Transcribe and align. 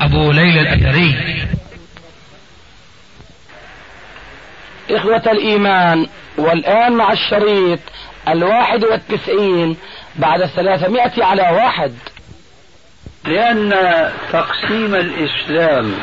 أبو 0.00 0.32
ليلى 0.32 0.60
الأثري. 0.60 1.14
إخوة 4.90 5.32
الإيمان 5.32 6.06
والآن 6.38 6.92
مع 6.92 7.12
الشريط 7.12 7.80
الواحد 8.28 8.84
والتسعين 8.84 9.76
بعد 10.16 10.42
الثلاثمائة 10.42 11.24
على 11.24 11.42
واحد. 11.42 11.94
لأن 13.24 13.74
تقسيم 14.32 14.94
الإسلام 14.94 15.94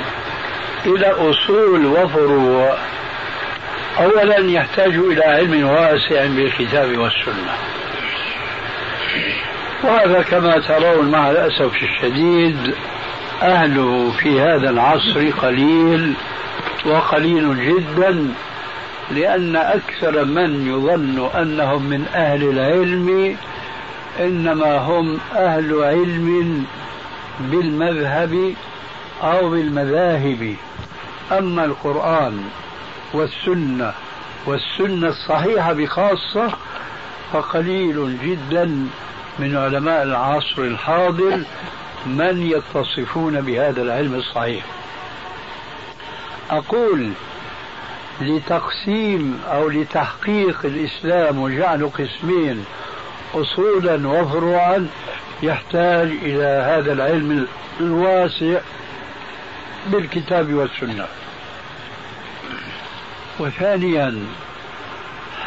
إلى 0.85 1.07
أصول 1.07 1.85
وفروع 1.85 2.77
أولا 3.99 4.51
يحتاج 4.51 4.93
إلى 4.93 5.23
علم 5.23 5.67
واسع 5.67 6.25
بالكتاب 6.25 6.97
والسنة. 6.97 7.57
وهذا 9.83 10.21
كما 10.21 10.59
ترون 10.59 11.11
مع 11.11 11.31
الأسف 11.31 11.71
الشديد 11.83 12.75
أهله 13.41 14.11
في 14.11 14.41
هذا 14.41 14.69
العصر 14.69 15.29
قليل 15.29 16.13
وقليل 16.85 17.65
جدا 17.65 18.27
لأن 19.11 19.55
أكثر 19.55 20.25
من 20.25 20.67
يظن 20.67 21.29
أنهم 21.41 21.83
من 21.83 22.05
أهل 22.15 22.43
العلم 22.43 23.37
إنما 24.19 24.77
هم 24.77 25.19
أهل 25.35 25.83
علم 25.83 26.65
بالمذهب 27.39 28.53
أو 29.23 29.49
بالمذاهب. 29.49 30.55
أما 31.31 31.65
القرآن 31.65 32.43
والسنة 33.13 33.93
والسنة 34.45 35.07
الصحيحة 35.07 35.73
بخاصة 35.73 36.51
فقليل 37.33 38.17
جدا 38.23 38.65
من 39.39 39.57
علماء 39.57 40.03
العصر 40.03 40.61
الحاضر 40.61 41.41
من 42.05 42.51
يتصفون 42.51 43.41
بهذا 43.41 43.81
العلم 43.81 44.15
الصحيح؟ 44.15 44.63
أقول 46.49 47.11
لتقسيم 48.21 49.39
أو 49.51 49.69
لتحقيق 49.69 50.59
الإسلام 50.63 51.39
وجعله 51.39 51.89
قسمين 51.89 52.65
أصولا 53.33 54.07
وفروعا 54.07 54.87
يحتاج 55.43 56.07
إلى 56.21 56.63
هذا 56.65 56.93
العلم 56.93 57.47
الواسع 57.79 58.59
بالكتاب 59.87 60.53
والسنة. 60.53 61.07
وثانيا 63.39 64.25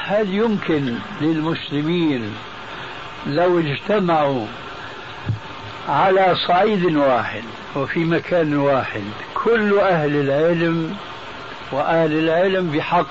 هل 0.04 0.34
يمكن 0.34 0.94
للمسلمين 1.20 2.34
لو 3.26 3.58
اجتمعوا 3.58 4.46
على 5.88 6.36
صعيد 6.48 6.96
واحد 6.96 7.42
وفي 7.76 8.04
مكان 8.04 8.56
واحد. 8.56 9.02
كل 9.34 9.78
أهل 9.78 10.16
العلم 10.16 10.96
وأهل 11.72 12.12
العلم 12.12 12.70
بحق. 12.70 13.06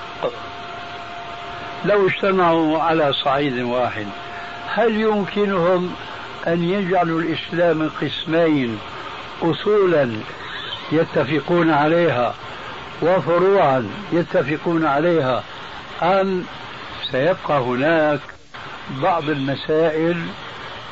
لو 1.84 2.08
اجتمعوا 2.08 2.78
على 2.82 3.12
صعيد 3.12 3.58
واحد 3.58 4.06
هل 4.68 5.00
يمكنهم 5.00 5.94
أن 6.46 6.64
يجعلوا 6.64 7.20
الإسلام 7.20 7.90
قسمين 8.02 8.78
أصولا 9.42 10.10
يتفقون 10.92 11.70
عليها 11.70 12.34
وفروعا 13.02 13.90
يتفقون 14.12 14.86
عليها 14.86 15.42
أم 16.02 16.44
سيبقى 17.10 17.60
هناك 17.60 18.20
بعض 19.02 19.28
المسائل 19.28 20.16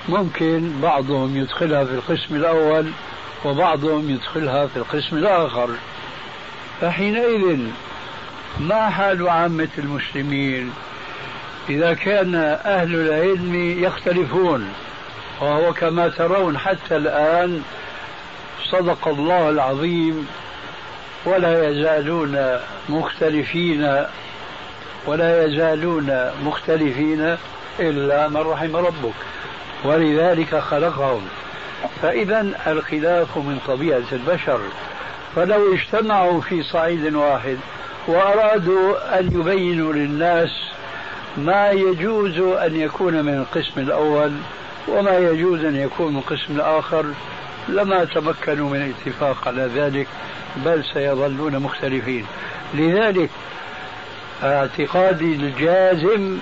ممكن 0.09 0.73
بعضهم 0.83 1.37
يدخلها 1.37 1.85
في 1.85 1.93
القسم 1.95 2.35
الأول 2.35 2.91
وبعضهم 3.45 4.11
يدخلها 4.11 4.67
في 4.67 4.77
القسم 4.77 5.17
الآخر. 5.17 5.69
فحينئذ 6.81 7.59
ما 8.61 8.91
حال 8.91 9.29
عامة 9.29 9.69
المسلمين؟ 9.79 10.73
إذا 11.69 11.95
كان 11.95 12.35
أهل 12.65 12.95
العلم 12.95 13.83
يختلفون 13.85 14.69
وهو 15.41 15.73
كما 15.73 16.09
ترون 16.09 16.59
حتى 16.59 16.97
الآن 16.97 17.63
صدق 18.71 19.09
الله 19.09 19.49
العظيم 19.49 20.29
ولا 21.25 21.69
يزالون 21.69 22.59
مختلفين 22.89 24.05
ولا 25.07 25.45
يزالون 25.45 26.31
مختلفين 26.45 27.37
إلا 27.81 28.29
من 28.29 28.37
رحم 28.37 28.77
ربك. 28.77 29.15
ولذلك 29.85 30.55
خلقهم. 30.55 31.23
فإذا 32.03 32.41
الخلاف 32.67 33.37
من 33.37 33.59
طبيعة 33.67 34.03
البشر. 34.13 34.61
فلو 35.37 35.75
اجتمعوا 35.75 36.41
في 36.41 36.63
صعيد 36.63 37.15
واحد 37.15 37.59
وأرادوا 38.07 39.19
أن 39.19 39.41
يبينوا 39.41 39.93
للناس 39.93 40.51
ما 41.37 41.71
يجوز 41.71 42.39
أن 42.39 42.77
يكون 42.81 43.25
من 43.25 43.35
القسم 43.35 43.81
الأول 43.81 44.33
وما 44.89 45.19
يجوز 45.19 45.65
أن 45.65 45.77
يكون 45.77 46.13
من 46.13 46.19
القسم 46.19 46.57
الآخر 46.57 47.05
لما 47.69 48.05
تمكنوا 48.05 48.71
من 48.71 48.83
الاتفاق 48.83 49.49
على 49.49 49.71
ذلك 49.75 50.07
بل 50.57 50.85
سيظلون 50.95 51.59
مختلفين. 51.59 52.27
لذلك 52.75 53.31
اعتقادي 54.43 55.35
الجازم 55.35 56.39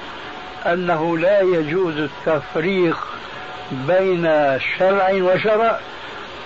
أنه 0.66 1.18
لا 1.18 1.40
يجوز 1.40 1.96
التفريق 1.96 2.96
بين 3.72 4.28
شرع 4.78 5.10
وشرع 5.12 5.78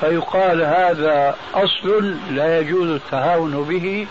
فيقال 0.00 0.62
هذا 0.62 1.36
أصل 1.54 2.16
لا 2.30 2.60
يجوز 2.60 2.90
التهاون 2.90 3.64
به 3.64 4.06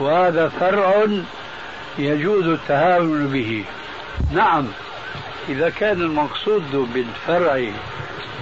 وهذا 0.00 0.48
فرع 0.48 1.06
يجوز 1.98 2.46
التهاون 2.46 3.26
به. 3.26 3.64
نعم 4.32 4.66
إذا 5.48 5.70
كان 5.70 6.00
المقصود 6.00 6.88
بالفرع 6.94 7.62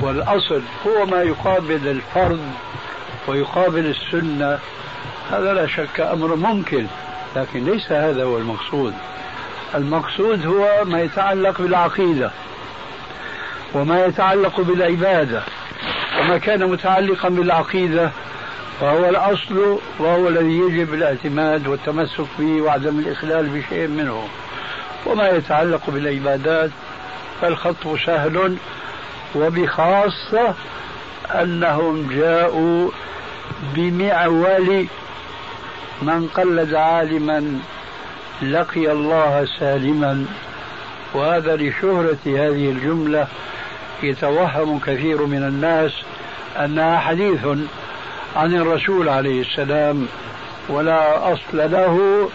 والأصل 0.00 0.62
هو 0.86 1.06
ما 1.06 1.22
يقابل 1.22 1.88
الفرض 1.88 2.40
ويقابل 3.28 3.86
السنة 3.86 4.58
هذا 5.30 5.52
لا 5.52 5.66
شك 5.66 6.00
أمر 6.00 6.36
ممكن 6.36 6.86
لكن 7.36 7.64
ليس 7.64 7.92
هذا 7.92 8.24
هو 8.24 8.38
المقصود. 8.38 8.94
المقصود 9.74 10.46
هو 10.46 10.84
ما 10.84 11.02
يتعلق 11.02 11.60
بالعقيدة. 11.60 12.30
وما 13.74 14.04
يتعلق 14.06 14.60
بالعبادة 14.60 15.42
وما 16.20 16.38
كان 16.38 16.66
متعلقا 16.66 17.28
بالعقيدة 17.28 18.10
فهو 18.80 19.08
الأصل 19.08 19.78
وهو 19.98 20.28
الذي 20.28 20.58
يجب 20.58 20.94
الاعتماد 20.94 21.66
والتمسك 21.66 22.26
به 22.38 22.62
وعدم 22.62 22.98
الإخلال 22.98 23.46
بشيء 23.46 23.88
منه. 23.88 24.28
وما 25.06 25.28
يتعلق 25.28 25.90
بالعبادات 25.90 26.70
فالخط 27.40 27.96
سهل 28.06 28.56
وبخاصة 29.34 30.54
أنهم 31.30 32.08
جاءوا 32.10 32.90
بمعول 33.74 34.86
من 36.02 36.28
قلد 36.28 36.74
عالما 36.74 37.58
لقي 38.42 38.92
الله 38.92 39.48
سالما. 39.58 40.26
وهذا 41.14 41.56
لشهرة 41.56 42.18
هذه 42.26 42.70
الجملة 42.70 43.26
يتوهم 44.04 44.78
كثير 44.78 45.26
من 45.26 45.42
الناس 45.42 45.92
أنها 46.56 46.98
حديث 46.98 47.46
عن 48.36 48.54
الرسول 48.54 49.08
عليه 49.08 49.40
السلام 49.40 50.06
ولا 50.68 51.32
أصل 51.32 51.72
له 51.72 52.28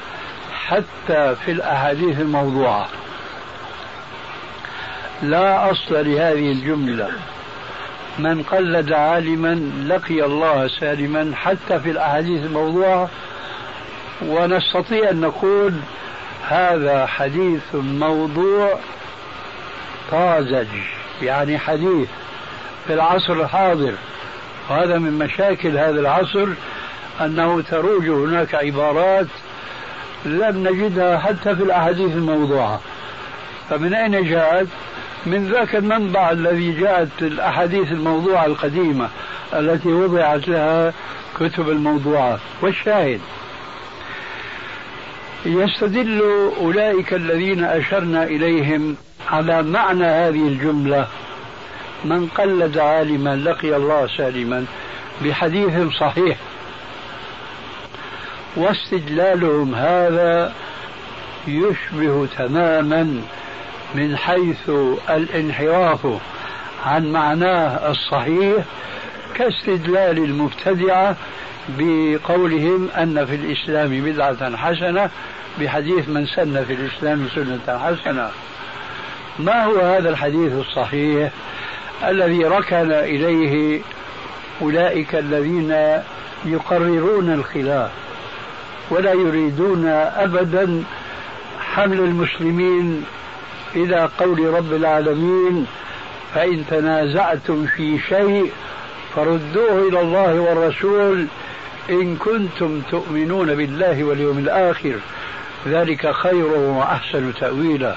حتى 0.68 1.36
في 1.46 1.52
الأحاديث 1.52 2.20
الموضوعة. 2.20 2.88
لا 5.22 5.72
أصل 5.72 5.94
لهذه 5.94 6.52
الجملة. 6.52 7.10
من 8.20 8.44
قلد 8.44 8.92
عالما 8.92 9.72
لقي 9.88 10.26
الله 10.26 10.68
سالما 10.68 11.32
حتى 11.36 11.80
في 11.80 11.92
الأحاديث 11.92 12.46
الموضوعة 12.46 13.10
ونستطيع 14.26 15.10
أن 15.10 15.22
نقول 15.22 15.74
هذا 16.48 17.06
حديث 17.06 17.76
موضوع 17.76 18.80
طازج. 20.12 20.99
يعني 21.24 21.58
حديث 21.58 22.10
في 22.88 22.94
العصر 22.94 23.34
الحاضر. 23.34 23.94
وهذا 24.70 24.98
من 24.98 25.12
مشاكل 25.12 25.78
هذا 25.78 26.00
العصر 26.00 26.48
أنه 27.22 27.62
تروج 27.62 28.10
هناك 28.10 28.56
عبارات 28.56 29.28
لم 30.26 30.68
نجدها 30.68 31.18
حتى 31.18 31.56
في 31.56 31.64
الأحاديث 31.64 32.12
الموضوعة. 32.12 32.80
فمن 33.70 33.94
أين 33.94 34.30
جاءت؟ 34.30 34.68
من 35.26 35.48
ذاك 35.52 35.76
المنبع 35.76 36.32
الذي 36.32 36.72
جاءت 36.72 37.10
الأحاديث 37.22 37.92
الموضوعة 37.92 38.46
القديمة 38.46 39.10
التي 39.54 39.88
وضعت 39.88 40.48
لها 40.48 40.94
كتب 41.40 41.70
الموضوعات 41.70 42.40
والشاهد 42.62 43.22
يستدل 45.46 46.22
أولئك 46.62 47.14
الذين 47.14 47.64
أشرنا 47.64 48.24
إليهم 48.24 48.96
على 49.32 49.64
معنى 49.64 50.06
هذه 50.06 50.48
الجملة 50.48 51.08
من 52.06 52.28
قلد 52.28 52.78
عالما 52.78 53.36
لقي 53.36 53.76
الله 53.76 54.08
سالما 54.18 54.66
بحديث 55.22 55.94
صحيح. 56.00 56.38
واستدلالهم 58.56 59.76
هذا 59.76 60.54
يشبه 61.48 62.28
تماما 62.38 63.22
من 63.96 64.18
حيث 64.18 64.70
الانحراف 65.10 66.08
عن 66.86 67.12
معناه 67.12 67.92
الصحيح 67.92 68.64
كاستدلال 69.36 70.18
المبتدعة 70.18 71.16
بقولهم 71.78 72.90
أن 72.98 73.26
في 73.26 73.36
الإسلام 73.36 74.02
بدعة 74.02 74.58
حسنة 74.58 75.10
بحديث 75.60 76.10
من 76.10 76.26
سن 76.26 76.66
في 76.66 76.74
الإسلام 76.74 77.28
سنة 77.36 77.80
حسنة. 77.80 78.30
ما 79.40 79.64
هو 79.64 79.80
هذا 79.80 80.10
الحديث 80.10 80.54
الصحيح 80.54 81.32
الذي 82.08 82.46
ركن 82.46 82.92
إليه 82.92 83.82
أولئك 84.62 85.16
الذين 85.16 86.02
يقررون 86.46 87.34
الخلاف 87.34 87.92
ولا 88.90 89.14
يريدون 89.14 89.88
أبدا 90.18 90.84
حمل 91.60 92.00
المسلمين 92.00 93.06
إلى 93.76 94.10
قول 94.20 94.54
رب 94.54 94.74
العالمين 94.74 95.66
فإن 96.36 96.64
تنازعتم 96.70 97.66
في 97.66 98.00
شيء 98.10 98.52
فردوه 99.16 99.88
إلى 99.88 100.02
الله 100.02 100.40
والرسول 100.40 101.26
إن 101.90 102.16
كنتم 102.16 102.82
تؤمنون 102.92 103.56
بالله 103.56 104.04
واليوم 104.04 104.38
الآخر. 104.38 104.96
ذلك 105.68 106.12
خير 106.12 106.46
وأحسن 106.46 107.34
تأويلا. 107.40 107.96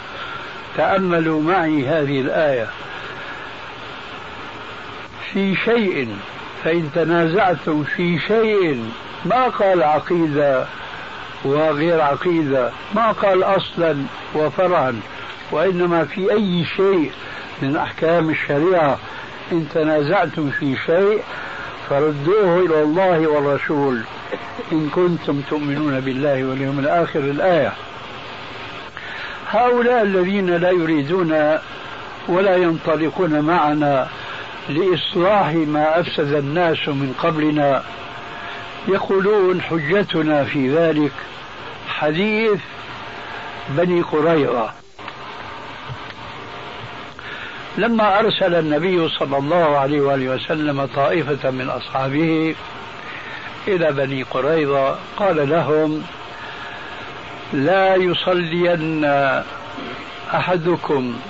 تأملوا 0.76 1.42
معي 1.42 1.86
هذه 1.86 2.20
الآية. 2.20 2.66
في 5.32 5.56
شيء 5.56 6.16
فإن 6.64 6.90
تنازعتم 6.94 7.84
في 7.84 8.19
شيء 8.19 8.90
ما 9.24 9.48
قال 9.48 9.82
عقيدة 9.82 10.66
وغير 11.44 12.00
عقيدة 12.00 12.70
ما 12.94 13.12
قال 13.12 13.42
أصلا 13.42 13.96
وفرعا 14.34 15.00
وإنما 15.50 16.04
في 16.04 16.32
أي 16.32 16.64
شيء 16.76 17.10
من 17.62 17.76
أحكام 17.76 18.30
الشريعة 18.30 18.98
إن 19.52 19.66
تنازعتم 19.74 20.50
في 20.50 20.76
شيء 20.86 21.22
فردوه 21.90 22.58
إلى 22.58 22.82
الله 22.82 23.26
والرسول. 23.26 24.02
إن 24.72 24.88
كنتم 24.88 25.40
تؤمنون 25.50 26.00
بالله 26.00 26.44
واليوم 26.44 26.78
الآخر 26.78 27.20
الآية. 27.20 27.72
هؤلاء 29.52 30.02
الذين 30.02 30.50
لا 30.50 30.70
يريدون 30.70 31.58
ولا 32.28 32.56
ينطلقون 32.56 33.40
معنا 33.40 34.08
لإصلاح 34.69 35.52
ما 35.52 36.00
أفسد 36.00 36.32
الناس 36.32 36.88
من 36.88 37.14
قبلنا 37.19 37.82
يقولون 38.88 39.60
حجتنا 39.60 40.44
في 40.44 40.75
ذلك 40.76 41.12
حديث 41.88 42.60
بني 43.69 44.02
قريظة. 44.02 44.70
لما 47.78 48.19
أرسل 48.19 48.55
النبي 48.55 49.08
صلى 49.08 49.37
الله 49.38 49.78
عليه 49.78 50.00
وآله 50.00 50.34
وسلم 50.34 50.88
طائفة 50.96 51.50
من 51.50 51.69
أصحابه 51.69 52.55
إلى 53.69 53.93
بني 53.93 54.22
قريظة 54.22 54.98
قال 55.16 55.48
لهم 55.48 56.02
لا 57.52 57.94
يصلين 57.94 59.04
أحدكم 60.34 61.20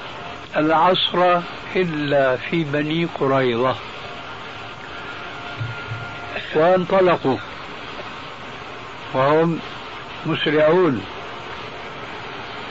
العصر 0.57 1.41
إلا 1.77 2.37
في 2.37 2.65
بني 2.65 3.09
قريظة. 3.21 3.77
وانطلقوا. 6.55 7.37
وهم 9.15 9.59
مسرعون. 10.27 11.05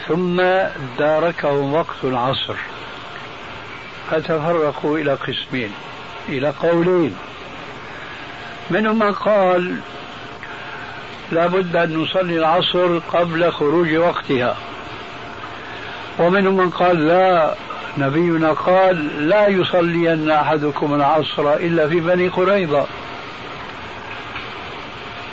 ثم 0.08 0.42
داركهم 1.00 1.74
وقت 1.74 2.04
العصر. 2.04 2.56
فتفرقوا 4.12 4.98
إلى 4.98 5.14
قسمين 5.14 5.72
إلى 6.30 6.50
قولين. 6.50 7.16
منهم 8.70 9.00
من 9.00 9.12
قال 9.12 9.80
لا 11.32 11.48
بد 11.48 11.76
أن 11.76 11.98
نصلي 11.98 12.38
العصر 12.38 12.98
قبل 12.98 13.52
خروج 13.52 13.96
وقتها. 13.96 14.56
ومنهم 16.20 16.58
من 16.58 16.70
قال 16.70 17.08
لا 17.08 17.56
نبينا 17.98 18.52
قال 18.52 19.30
لا 19.30 19.48
يصلين 19.48 20.32
أحدكم 20.32 20.94
العصر 20.94 21.54
إلا 21.54 21.88
في 21.88 22.00
بني 22.00 22.28
قريظة. 22.28 22.86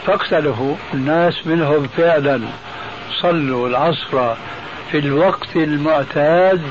فاختلفوا 0.07 0.77
الناس 0.95 1.47
منهم 1.47 1.89
فعلا. 1.97 2.41
صلوا 3.23 3.69
العصر 3.69 4.35
في 4.91 4.99
الوقت 4.99 5.57
المعتاد 5.57 6.63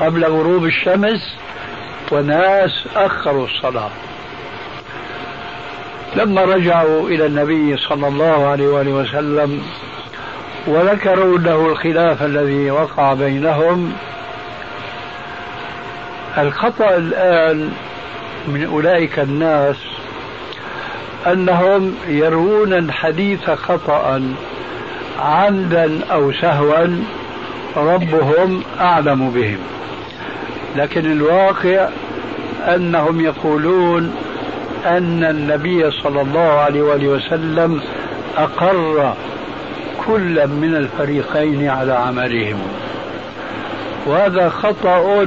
قبل 0.00 0.24
غروب 0.24 0.64
الشمس 0.64 1.36
وناس 2.12 2.84
أخروا 2.96 3.46
الصلاة. 3.46 3.90
لما 6.16 6.44
رجعوا 6.44 7.08
إلى 7.08 7.26
النبي 7.26 7.76
صلى 7.76 8.08
الله 8.08 8.46
عليه 8.46 8.68
وآله 8.68 8.92
وسلم 8.92 9.62
وذكروا 10.66 11.38
له 11.38 11.66
الخلاف 11.66 12.22
الذي 12.22 12.70
وقع 12.70 13.14
بينهم 13.14 13.92
الخطأ 16.38 16.96
الآن 16.96 17.72
من 18.48 18.64
أولئك 18.64 19.18
الناس 19.18 19.76
أنهم 21.26 21.94
يروون 22.08 22.72
الحديث 22.72 23.50
خطأ 23.50 24.22
عمدا 25.20 26.04
أو 26.12 26.32
سهوا 26.32 26.86
ربهم 27.76 28.62
أعلم 28.80 29.30
بهم. 29.30 29.58
لكن 30.76 31.12
الواقع 31.12 31.88
أنهم 32.74 33.20
يقولون 33.20 34.25
أن 34.86 35.24
النبي 35.24 35.90
صلى 35.90 36.20
الله 36.20 36.40
عليه 36.40 36.82
وآله 36.82 37.08
وسلم 37.08 37.82
أقر 38.36 39.14
كل 40.06 40.46
من 40.46 40.76
الفريقين 40.76 41.68
على 41.68 41.92
عملهم. 41.92 42.58
وهذا 44.06 44.48
خطأ 44.48 45.26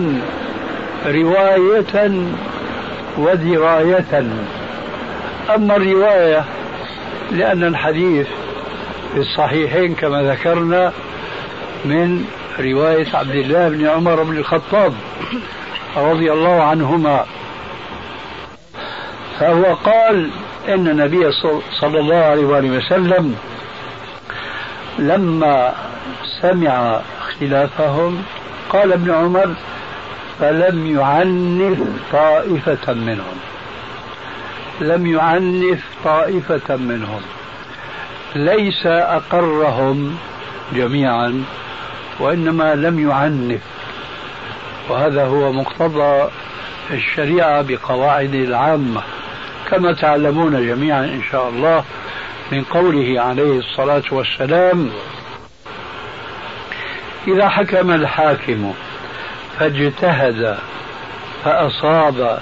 رواية 1.05 2.11
ودراية. 3.17 4.23
أما 5.55 5.75
الرواية 5.75 6.45
لأن 7.31 7.63
الحديث 7.63 8.27
في 9.13 9.19
الصحيحين 9.19 9.95
كما 9.95 10.21
ذكرنا 10.23 10.91
من 11.85 12.25
رواية 12.59 13.07
عبد 13.13 13.35
الله 13.35 13.69
بن 13.69 13.87
عمر 13.87 14.23
بن 14.23 14.37
الخطاب 14.37 14.93
رضي 15.97 16.31
الله 16.31 16.63
عنهما. 16.63 17.25
فهو 19.39 19.73
قال 19.75 20.29
إن 20.67 20.87
النبي 20.87 21.31
صلى 21.79 21.99
الله 21.99 22.15
عليه 22.15 22.45
وآله 22.45 22.77
وسلم 22.77 23.35
لما 24.99 25.73
سمع 26.41 27.01
اختلافهم 27.21 28.23
قال 28.69 28.93
ابن 28.93 29.11
عمر 29.11 29.55
فلم 30.39 30.99
يعنف 30.99 31.79
طائفة 32.11 32.93
منهم. 32.93 33.37
لم 34.81 35.07
يعنف 35.07 35.83
طائفة 36.03 36.75
منهم. 36.75 37.21
ليس 38.35 38.85
أقرهم 38.85 40.17
جميعا 40.73 41.43
وإنما 42.19 42.75
لم 42.75 43.09
يعنف. 43.09 43.61
وهذا 44.89 45.25
هو 45.25 45.51
مقتضى 45.51 46.29
الشريعة 46.91 47.61
بقواعد 47.61 48.33
العامة. 48.33 49.01
كما 49.71 49.93
تعلمون 49.93 50.67
جميعا 50.67 51.03
إن 51.05 51.21
شاء 51.31 51.49
الله 51.49 51.83
من 52.51 52.63
قوله 52.63 53.21
عليه 53.21 53.59
الصلاة 53.59 54.03
والسلام 54.11 54.89
إذا 57.27 57.49
حكم 57.49 57.91
الحاكم 57.91 58.73
فاجتهد 59.59 60.57
فأصاب 61.45 62.39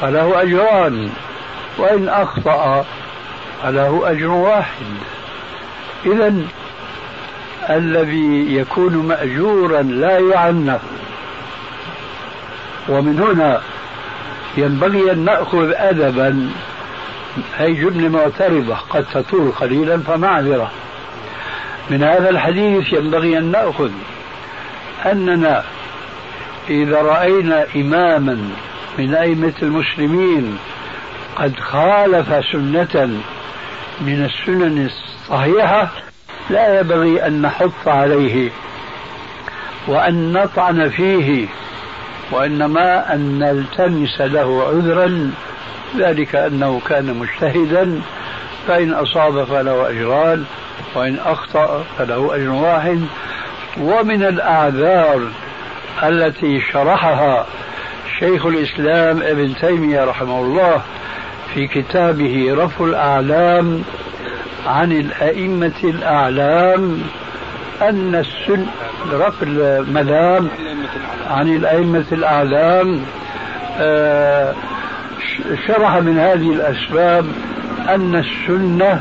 فله 0.00 0.42
أجران 0.42 1.10
وإن 1.78 2.08
أخطأ 2.08 2.84
فله 3.62 4.10
أجر 4.10 4.28
واحد. 4.28 4.86
إذا 6.06 6.34
الذي 7.70 8.56
يكون 8.56 8.96
مأجورا 8.96 9.82
لا 9.82 10.18
يعنف. 10.18 10.80
ومن 12.88 13.20
هنا 13.20 13.60
ينبغي 14.56 15.12
أن 15.12 15.24
نأخذ 15.24 15.72
أدبا. 15.74 16.50
هي 17.58 17.72
جملة 17.72 18.08
معترضة 18.08 18.74
قد 18.74 19.04
تطول 19.12 19.52
قليلا 19.52 19.98
فمعذرة. 19.98 20.70
من 21.90 22.02
هذا 22.02 22.30
الحديث 22.30 22.92
ينبغي 22.92 23.38
أن 23.38 23.50
نأخذ 23.50 23.90
أننا 25.06 25.64
إذا 26.70 27.02
رأينا 27.02 27.66
إماما 27.76 28.50
من 28.98 29.14
أئمة 29.14 29.52
المسلمين 29.62 30.58
قد 31.36 31.60
خالف 31.60 32.44
سنة 32.52 33.20
من 34.00 34.24
السنن 34.24 34.86
الصحيحة 34.86 35.88
لا 36.50 36.78
ينبغي 36.80 37.26
أن 37.26 37.42
نحط 37.42 37.88
عليه 37.88 38.50
وأن 39.86 40.32
نطعن 40.32 40.88
فيه 40.88 41.46
وإنما 42.32 43.14
أن 43.14 43.38
نلتمس 43.38 44.20
له 44.20 44.64
عذرا 44.68 45.30
ذلك 45.98 46.34
أنه 46.36 46.80
كان 46.88 47.14
مجتهدا 47.14 48.00
فإن 48.68 48.92
أصاب 48.92 49.44
فله 49.44 49.90
أجران 49.90 50.44
وإن 50.94 51.18
أخطأ 51.24 51.84
فله 51.98 52.34
أجر 52.36 52.50
واحد. 52.50 53.00
ومن 53.80 54.22
الأعذار 54.22 55.20
التي 56.02 56.60
شرحها 56.72 57.46
شيخ 58.18 58.46
الإسلام 58.46 59.22
ابن 59.22 59.54
تيمية 59.60 60.04
رحمه 60.04 60.40
الله 60.40 60.82
في 61.54 61.66
كتابه 61.66 62.54
رفع 62.54 62.84
الأعلام 62.84 63.82
عن 64.66 64.92
الأئمة 64.92 65.80
الأعلام 65.84 67.02
أن 67.82 68.14
السن 68.14 68.66
رفع 69.12 69.42
الملام 69.42 70.48
عن 71.30 71.56
الأئمة 71.56 72.04
الأعلام 72.12 73.00
آه، 73.78 74.54
شرح 75.66 75.96
من 75.96 76.18
هذه 76.18 76.52
الأسباب 76.52 77.26
أن 77.88 78.14
السنة 78.14 79.00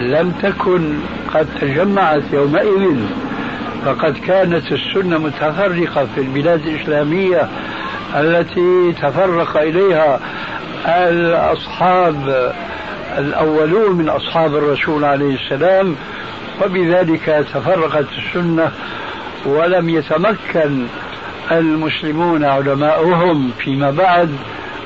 لم 0.00 0.32
تكن 0.42 0.98
قد 1.34 1.46
تجمعت 1.60 2.22
يومئذ 2.32 2.96
فقد 3.84 4.18
كانت 4.26 4.72
السنة 4.72 5.18
متفرقة 5.18 6.06
في 6.14 6.20
البلاد 6.20 6.66
الإسلامية 6.66 7.48
التي 8.14 8.92
تفرق 9.02 9.56
إليها 9.56 10.20
الأصحاب 10.86 12.52
الأولون 13.18 13.96
من 13.96 14.08
أصحاب 14.08 14.54
الرسول 14.54 15.04
عليه 15.04 15.34
السلام 15.34 15.96
وبذلك 16.64 17.46
تفرقت 17.54 18.06
السنة 18.18 18.72
ولم 19.46 19.88
يتمكن 19.88 20.86
المسلمون 21.52 22.44
علماؤهم 22.44 23.50
فيما 23.58 23.90
بعد 23.90 24.30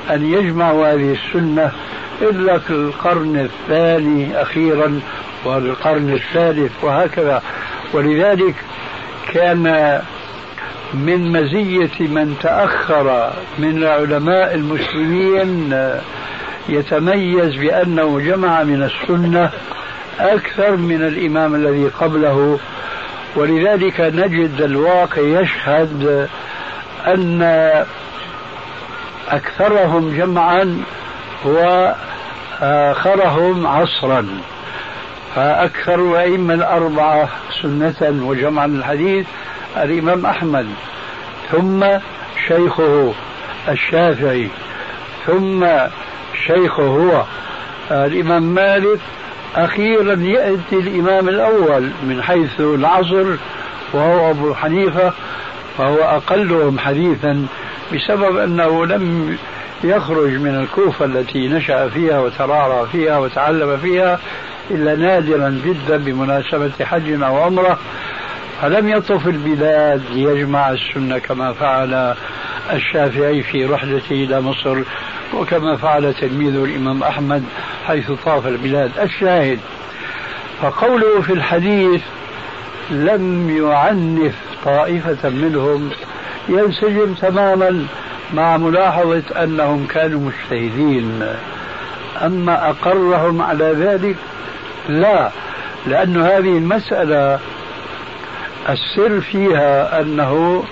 أن 0.09 0.25
يجمعوا 0.33 0.93
هذه 0.93 1.11
السنة 1.11 1.71
إلا 2.21 2.59
في 2.59 2.69
القرن 2.69 3.39
الثاني 3.39 4.41
أخيرا 4.41 4.99
والقرن 5.45 6.13
الثالث 6.13 6.71
وهكذا. 6.83 7.41
ولذلك 7.93 8.55
كان 9.33 10.01
من 10.93 11.31
مزية 11.31 12.07
من 12.07 12.35
تأخر 12.41 13.33
من 13.59 13.83
علماء 13.83 14.55
المسلمين 14.55 15.73
يتميز 16.69 17.55
بأنه 17.55 18.19
جمع 18.19 18.63
من 18.63 18.83
السنة 18.83 19.51
أكثر 20.19 20.75
من 20.75 21.01
الإمام 21.01 21.55
الذي 21.55 21.87
قبله 21.87 22.59
ولذلك 23.35 24.01
نجد 24.01 24.61
الواقع 24.61 25.21
يشهد 25.21 26.29
أن 27.07 27.41
أكثرهم 29.29 30.17
جمعا 30.17 30.83
وآخرهم 32.61 33.67
عصرا. 33.67 34.27
فأكثر 35.35 35.95
الأئمة 35.95 36.53
الأربعة 36.53 37.29
سنة 37.61 38.25
وجمعا 38.27 38.65
الحديث 38.65 39.27
الإمام 39.77 40.25
أحمد 40.25 40.67
ثم 41.51 41.85
شيخه 42.47 43.13
الشافعي 43.69 44.49
ثم 45.25 45.67
شيخه 46.47 46.83
هو 46.83 47.23
الإمام 47.91 48.43
مالك 48.43 48.99
أخيرا 49.55 50.15
يأتي 50.15 50.75
الإمام 50.75 51.29
الأول 51.29 51.89
من 52.03 52.21
حيث 52.23 52.59
العصر 52.59 53.25
وهو 53.93 54.31
أبو 54.31 54.53
حنيفة 54.53 55.13
فهو 55.77 55.95
أقلهم 55.95 56.79
حديثا 56.79 57.45
بسبب 57.93 58.37
أنه 58.37 58.85
لم 58.85 59.37
يخرج 59.83 60.29
من 60.29 60.55
الكوفة 60.55 61.05
التي 61.05 61.47
نشأ 61.47 61.89
فيها 61.89 62.19
وترعرع 62.19 62.85
فيها 62.85 63.17
وتعلم 63.17 63.77
فيها 63.77 64.19
إلا 64.71 64.95
نادرا 64.95 65.61
جدا 65.65 65.97
بمناسبة 65.97 66.71
حج 66.85 67.23
أو 67.23 67.37
عمرة 67.37 67.79
فلم 68.61 68.89
يطف 68.89 69.27
البلاد 69.27 70.01
ليجمع 70.11 70.71
السنة 70.71 71.17
كما 71.17 71.53
فعل 71.53 72.15
الشافعي 72.73 73.43
في 73.43 73.65
رحلته 73.65 74.11
إلى 74.11 74.41
مصر. 74.41 74.77
وكما 75.35 75.75
فعل 75.77 76.13
تلميذه 76.13 76.63
الإمام 76.63 77.03
أحمد 77.03 77.43
حيث 77.87 78.11
طاف 78.25 78.47
البلاد 78.47 78.91
الشاهد. 79.01 79.59
فقوله 80.61 81.21
في 81.21 81.33
الحديث 81.33 82.01
لم 82.89 83.49
يعنف 83.57 84.35
طائفة 84.65 85.29
منهم 85.29 85.89
ينسجم 86.49 87.13
تماما 87.13 87.85
مع 88.33 88.57
ملاحظة 88.57 89.43
أنهم 89.43 89.87
كانوا 89.87 90.19
مجتهدين. 90.19 91.23
أما 92.21 92.69
أقرهم 92.69 93.41
على 93.41 93.65
ذلك 93.65 94.15
لا 94.89 95.31
لأن 95.87 96.21
هذه 96.21 96.57
المسألة 96.57 97.39
السر 98.69 99.21
فيها 99.21 100.01
أنه 100.01 100.63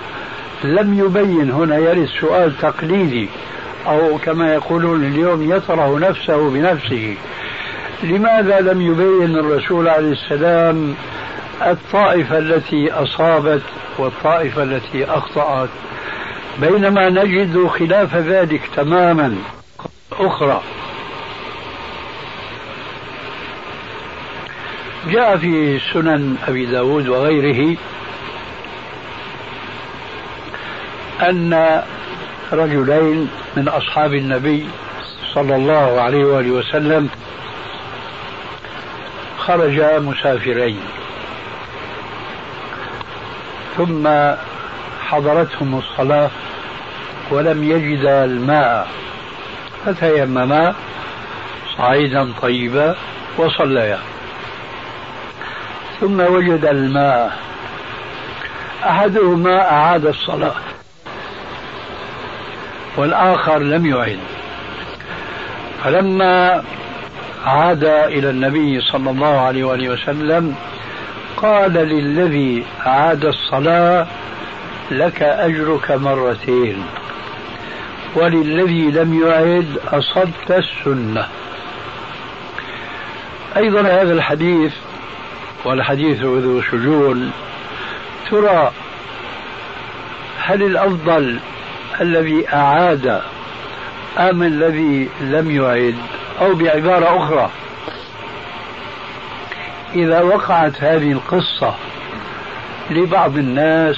لم 0.64 0.98
يبين 0.98 1.50
هنا 1.50 1.76
يرد 1.76 2.08
سؤال 2.20 2.58
تقليدي. 2.58 3.28
أو 3.86 4.18
كما 4.18 4.54
يقولون 4.54 5.04
اليوم 5.04 5.52
يطرح 5.52 5.88
نفسه 5.88 6.50
بنفسه. 6.50 7.16
لماذا 8.02 8.60
لم 8.60 8.80
يبين 8.80 9.38
الرسول 9.38 9.88
عليه 9.88 10.12
السلام 10.12 10.94
الطائفة 11.62 12.38
التي 12.38 12.92
أصابت 12.92 13.62
والطائفة 13.98 14.62
التي 14.62 15.04
أخطأت؟ 15.04 15.68
بينما 16.60 17.08
نجد 17.08 17.66
خلاف 17.66 18.16
ذلك 18.16 18.60
تماما. 18.76 19.36
أخرى. 20.12 20.62
جاء 25.06 25.36
في 25.36 25.78
سنن 25.92 26.36
أبي 26.48 26.66
داود 26.66 27.08
وغيره 27.08 27.76
أن 31.22 31.82
رجلين 32.52 33.30
من 33.56 33.68
أصحاب 33.68 34.14
النبي 34.14 34.66
صلى 35.34 35.56
الله 35.56 36.00
عليه 36.00 36.24
وآله 36.24 36.50
وسلم 36.50 37.08
خرجا 39.38 39.98
مسافرين. 39.98 40.80
ثم 43.76 44.08
حضرتهم 45.06 45.78
الصلاة 45.78 46.30
ولم 47.30 47.64
يجدا 47.64 48.24
الماء 48.24 48.88
فتيمما 49.86 50.74
صعيدا 51.78 52.32
طيبا 52.42 52.96
وصليا. 53.36 53.98
ثم 56.00 56.20
وجد 56.20 56.64
الماء 56.64 57.38
أحدهما 58.84 59.70
أعاد 59.70 60.06
الصلاة. 60.06 60.54
والآخر 62.96 63.58
لم 63.58 63.86
يعد. 63.86 64.18
فلما 65.84 66.64
عاد 67.46 67.84
إلى 67.84 68.30
النبي 68.30 68.80
صلى 68.80 69.10
الله 69.10 69.40
عليه 69.40 69.64
وآله 69.64 69.88
وسلم 69.88 70.54
قال 71.36 71.72
للذي 71.72 72.64
أعاد 72.86 73.24
الصلاة 73.24 74.06
لك 74.90 75.22
أجرك 75.22 75.90
مرتين 75.90 76.84
وللذي 78.14 78.90
لم 78.90 79.22
يعد 79.26 79.78
أصبت 79.92 80.50
السنة. 80.50 81.28
أيضا 83.56 83.80
هذا 83.80 84.12
الحديث 84.12 84.72
والحديث 85.64 86.20
ذو 86.20 86.62
شجون 86.62 87.32
ترى 88.30 88.72
هل 90.38 90.62
الأفضل 90.62 91.38
الذي 92.00 92.48
أعاد 92.52 93.22
أم 94.18 94.42
الذي 94.42 95.08
لم 95.20 95.50
يعد 95.50 95.94
أو 96.40 96.54
بعبارة 96.54 97.24
أخرى. 97.24 97.50
إذا 99.94 100.20
وقعت 100.20 100.82
هذه 100.82 101.12
القصة 101.12 101.74
لبعض 102.90 103.38
الناس 103.38 103.96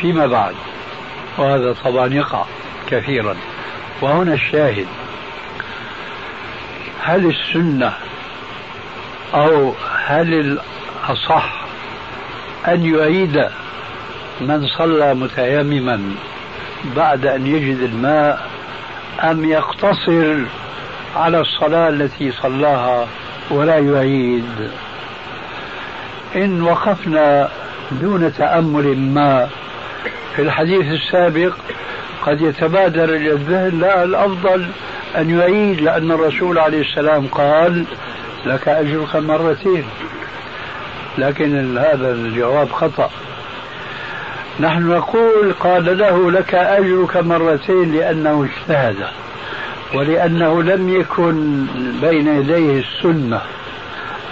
فيما 0.00 0.26
بعد 0.26 0.54
وهذا 1.38 1.72
طبعا 1.84 2.14
يقع 2.14 2.44
كثيرا. 2.90 3.36
وهنا 4.00 4.34
الشاهد 4.34 4.86
هل 7.02 7.26
السنة 7.26 7.92
أو 9.34 9.74
هل 10.06 10.34
الأصح 10.34 11.64
أن 12.68 12.94
يعيد 12.94 13.48
من 14.40 14.66
صلى 14.78 15.14
متيمما 15.14 16.14
بعد 16.96 17.26
أن 17.26 17.46
يجد 17.46 17.80
الماء 17.80 18.46
أم 19.22 19.44
يقتصر 19.44 20.36
على 21.16 21.40
الصلاة 21.40 21.88
التي 21.88 22.32
صلاها 22.32 23.06
ولا 23.50 23.78
يعيد. 23.78 24.70
إن 26.36 26.62
وقفنا 26.62 27.48
دون 27.90 28.32
تأمل 28.38 28.98
ما 28.98 29.48
في 30.36 30.42
الحديث 30.42 30.86
السابق 30.92 31.52
قد 32.22 32.40
يتبادر 32.40 33.04
إلى 33.04 33.32
الذهن 33.32 33.80
لا 33.80 34.04
الأفضل 34.04 34.66
أن 35.18 35.38
يعيد 35.38 35.80
لأن 35.80 36.10
الرسول 36.10 36.58
عليه 36.58 36.80
السلام 36.80 37.26
قال 37.26 37.84
لك 38.46 38.68
أجرك 38.68 39.16
مرتين. 39.16 39.84
لكن 41.18 41.78
هذا 41.78 42.12
الجواب 42.12 42.72
خطأ. 42.72 43.10
نحن 44.60 44.88
نقول 44.88 45.52
قال 45.60 45.98
له 45.98 46.30
لك 46.30 46.54
أجرك 46.54 47.16
مرتين 47.16 47.92
لأنه 47.92 48.48
اجتهد 48.48 48.96
ولأنه 49.94 50.62
لم 50.62 50.88
يكن 50.88 51.66
بين 52.00 52.28
يديه 52.28 52.80
السنة. 52.80 53.40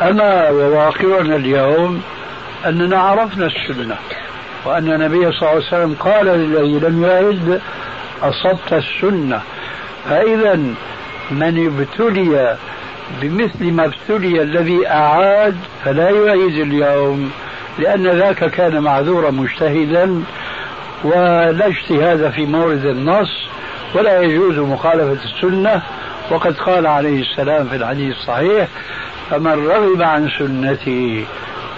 أما 0.02 0.50
وواقعنا 0.50 1.36
اليوم 1.36 2.02
أننا 2.66 2.98
عرفنا 3.00 3.46
السنة 3.46 3.96
وأن 4.64 4.92
النبي 4.92 5.32
صلى 5.32 5.42
الله 5.42 5.48
عليه 5.48 5.66
وسلم 5.66 5.94
قال 6.00 6.26
للذي 6.26 6.78
لم 6.78 7.04
يعد 7.04 7.60
أصبت 8.22 8.72
السنة. 8.72 9.40
فإذا 10.04 10.54
من 11.30 11.66
ابتلي 11.66 12.56
بمثل 13.22 13.72
ما 13.72 13.84
ابتلي 13.84 14.42
الذي 14.42 14.88
أعاد 14.88 15.56
فلا 15.84 16.10
يعيد 16.10 16.58
اليوم. 16.58 17.30
لأن 17.78 18.06
ذاك 18.06 18.50
كان 18.50 18.80
معذورا 18.80 19.30
مجتهدا 19.30 20.22
ولا 21.04 21.66
اجتهاد 21.66 22.30
في 22.30 22.46
مورد 22.46 22.84
النص 22.84 23.48
ولا 23.94 24.20
يجوز 24.22 24.58
مخالفة 24.58 25.24
السنة. 25.24 25.82
وقد 26.30 26.56
قال 26.56 26.86
عليه 26.86 27.20
السلام 27.20 27.68
في 27.68 27.76
الحديث 27.76 28.16
الصحيح 28.16 28.68
فمن 29.30 29.66
رغب 29.66 30.02
عن 30.02 30.30
سنتي 30.38 31.24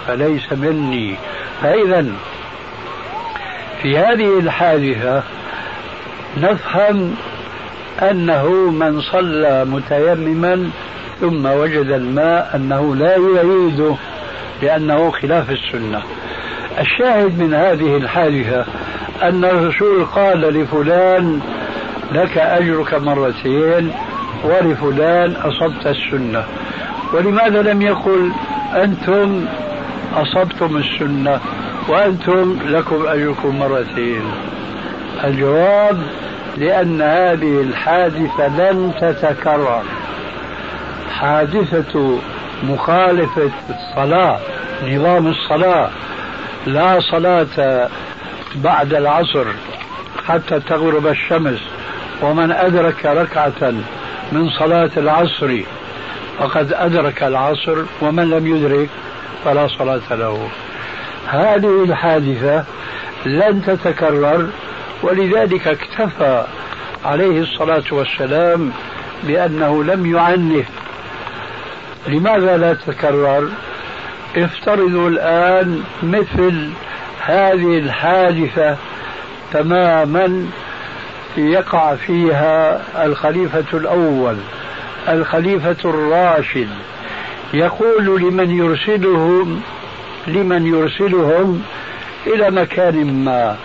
فليس 0.07 0.53
مني. 0.53 1.15
فإذا 1.61 2.05
في 3.81 3.97
هذه 3.97 4.39
الحادثة 4.39 5.23
نفهم 6.37 7.15
أنه 8.01 8.49
من 8.71 9.01
صلى 9.01 9.65
متيمما 9.65 10.69
ثم 11.21 11.45
وجد 11.45 11.91
الماء 11.91 12.51
أنه 12.55 12.95
لا 12.95 13.17
يعيده. 13.17 13.95
لأنه 14.61 15.11
خلاف 15.11 15.51
السنة. 15.51 16.01
الشاهد 16.79 17.39
من 17.39 17.53
هذه 17.53 17.97
الحادثة 17.97 18.65
أن 19.21 19.45
الرسول 19.45 20.05
قال 20.05 20.41
لفلان 20.41 21.41
لك 22.11 22.37
أجرك 22.37 22.93
مرتين 22.93 23.91
ولفلان 24.43 25.31
أصبت 25.31 25.87
السنة. 25.87 26.43
ولماذا 27.13 27.61
لم 27.61 27.81
يقل 27.81 28.31
أنتم 28.75 29.45
أصبتم 30.15 30.77
السنة 30.77 31.39
وأنتم 31.87 32.59
لكم 32.65 33.07
أجركم 33.07 33.59
مرتين. 33.59 34.21
الجواب 35.23 36.01
لأن 36.57 37.01
هذه 37.01 37.61
الحادثة 37.61 38.47
لن 38.47 38.91
تتكرر. 39.01 39.83
حادثة 41.19 42.19
مخالفة 42.63 43.51
الصلاة 43.69 44.39
نظام 44.87 45.27
الصلاة. 45.27 45.89
لا 46.65 46.99
صلاة 46.99 47.89
بعد 48.55 48.93
العصر 48.93 49.45
حتى 50.27 50.59
تغرب 50.59 51.07
الشمس. 51.07 51.59
ومن 52.21 52.51
أدرك 52.51 53.05
ركعة 53.05 53.73
من 54.31 54.49
صلاة 54.49 54.91
العصر 54.97 55.61
فقد 56.39 56.73
أدرك 56.73 57.23
العصر 57.23 57.77
ومن 58.01 58.29
لم 58.29 58.55
يدرك 58.55 58.89
فلا 59.45 59.67
صلاة 59.67 60.01
له. 60.11 60.49
هذه 61.27 61.83
الحادثة 61.83 62.65
لن 63.25 63.61
تتكرر 63.67 64.49
ولذلك 65.03 65.67
اكتفى 65.67 66.45
عليه 67.05 67.41
الصلاة 67.41 67.83
والسلام 67.91 68.71
بأنه 69.23 69.83
لم 69.83 70.15
يعنف 70.15 70.65
لماذا 72.07 72.57
لا 72.57 72.73
تتكرر 72.73 73.49
افترضوا 74.37 75.09
الآن 75.09 75.83
مثل 76.03 76.69
هذه 77.25 77.77
الحادثة 77.77 78.77
تماما 79.53 80.47
يقع 81.37 81.95
فيها 81.95 82.81
الخليفة 83.05 83.77
الأول 83.77 84.37
الخليفة 85.09 85.77
الراشد. 85.85 86.69
يقول 87.53 88.21
لمن 88.21 88.51
يرسلهم 88.51 89.61
لمن 90.27 90.67
يرسلهم 90.67 91.63
إلى 92.27 92.51
مكان 92.51 93.23
ما. 93.25 93.55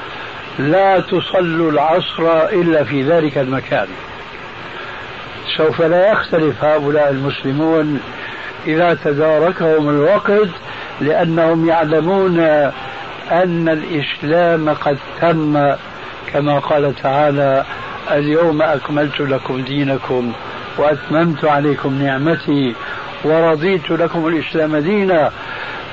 لا 0.59 1.01
تصلوا 1.01 1.71
العصر 1.71 2.45
إلا 2.47 2.85
في 2.85 3.03
ذلك 3.03 3.39
المكان. 3.39 3.89
سوف 5.57 5.83
لا 5.83 6.13
يختلف 6.13 6.65
هؤلاء 6.65 7.11
المسلمون 7.11 8.01
إذا 8.67 8.99
تداركهم 9.05 9.89
الوقت 9.89 10.49
لأنهم 11.01 11.69
يعلمون 11.69 12.41
أن 13.31 13.69
الإسلام 13.69 14.69
قد 14.69 14.99
تم. 15.21 15.75
كما 16.33 16.59
قال 16.59 16.95
تعالى 17.03 17.65
اليوم 18.11 18.63
أكملت 18.63 19.21
لكم 19.21 19.61
دينكم 19.61 20.33
وأتممت 20.79 21.45
عليكم 21.45 22.03
نعمتي 22.03 22.75
ورضيت 23.25 23.91
لكم 23.91 24.29
الإسلام 24.29 24.77
دينا. 24.77 25.31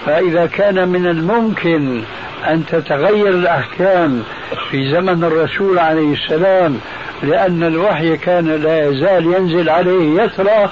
فإذا 0.06 0.46
كان 0.46 0.88
من 0.88 1.08
الممكن 1.08 2.04
أن 2.48 2.66
تتغير 2.66 3.30
الأحكام 3.30 4.24
في 4.70 4.92
زمن 4.92 5.24
الرسول 5.24 5.80
عليه 5.80 6.14
السلام 6.14 6.80
لأن 7.24 7.64
الوحي 7.64 8.18
كان 8.18 8.48
لا 8.48 8.88
يزال 8.88 9.26
ينزل 9.26 9.70
عليه 9.70 10.22
يترى 10.24 10.70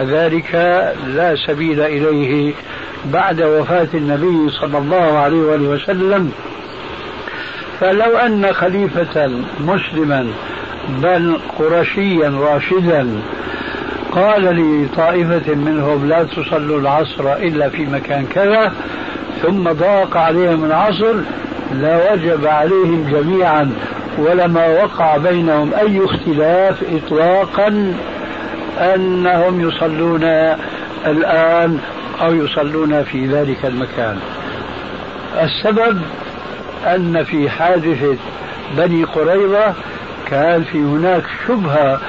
فذلك 0.00 0.54
لا 1.06 1.36
سبيل 1.46 1.80
إليه 1.80 2.54
بعد 3.04 3.42
وفاة 3.42 3.88
النبي 3.94 4.50
صلى 4.50 4.78
الله 4.78 5.18
عليه 5.18 5.68
وسلم. 5.68 6.32
فلو 7.80 8.16
أن 8.16 8.52
خليفة 8.52 9.30
مسلما 9.60 10.26
بل 10.88 11.40
قرشيا 11.58 12.28
راشدا 12.28 13.08
قال 14.12 14.42
لطائفة 14.44 15.54
منهم 15.54 16.08
لا 16.08 16.24
تصلوا 16.24 16.80
العصر 16.80 17.32
إلا 17.32 17.68
في 17.68 17.86
مكان 17.86 18.26
كذا 18.26 18.72
ثم 19.42 19.72
ضاق 19.72 20.16
عليهم 20.16 20.64
العصر 20.64 21.14
لوجب 21.74 22.46
عليهم 22.46 23.06
جميعا 23.10 23.72
ولما 24.18 24.66
وقع 24.66 25.16
بينهم 25.16 25.74
أي 25.74 26.04
اختلاف 26.04 26.84
إطلاقا 26.92 27.94
أنهم 28.80 29.68
يصلون 29.68 30.24
الآن 31.06 31.78
أو 32.20 32.34
يصلون 32.34 33.02
في 33.02 33.26
ذلك 33.26 33.64
المكان. 33.64 34.18
السبب 35.42 36.00
أن 36.86 37.24
في 37.24 37.50
حادثة 37.50 38.16
بني 38.76 39.04
قريظة 39.04 39.74
كان 40.26 40.64
في 40.64 40.78
هناك 40.78 41.22
شبهة 41.48 42.00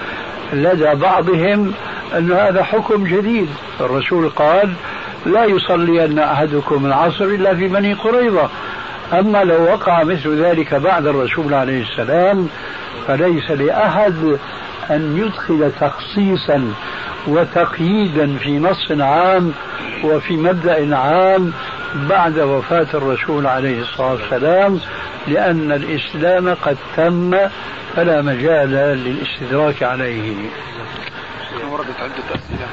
لدى 0.54 0.96
بعضهم 0.96 1.74
أن 2.18 2.32
هذا 2.32 2.64
حكم 2.64 3.04
جديد. 3.04 3.50
الرسول 3.80 4.30
قال 4.30 4.74
لا 5.26 5.46
يصلين 5.46 6.20
أحدكم 6.20 6.86
العصر 6.86 7.26
إلا 7.26 7.56
في 7.56 7.68
بني 7.68 7.94
قريظة. 7.94 8.50
أما 9.14 9.44
لو 9.44 9.64
وقع 9.64 10.04
مثل 10.04 10.44
ذلك 10.44 10.74
بعد 10.74 11.08
الرسول 11.08 11.54
عليه 11.54 11.82
السلام 11.82 12.48
فليس 13.08 13.52
لأحد 13.52 14.38
أن 14.90 15.18
يدخل 15.18 15.72
تخصيصا 15.80 16.74
وتقييدا 17.28 18.38
في 18.38 18.60
نص 18.60 18.92
عام 18.92 19.54
وفي 20.04 20.34
مبدأ 20.38 20.98
عام 20.98 21.54
بعد 21.96 22.40
وفاة 22.40 22.88
الرسول 22.94 23.48
عليه 23.48 23.82
الصلاة 23.82 24.12
والسلام 24.12 24.80
لأن 25.28 25.72
الإسلام 25.72 26.54
قد 26.54 26.78
تم 26.98 27.38
فلا 27.96 28.22
مجال 28.22 28.70
للاستدراك 28.72 29.84
عليه. 29.84 30.36
وردت 31.72 32.00
عدة 32.00 32.36
أسئلة 32.36 32.68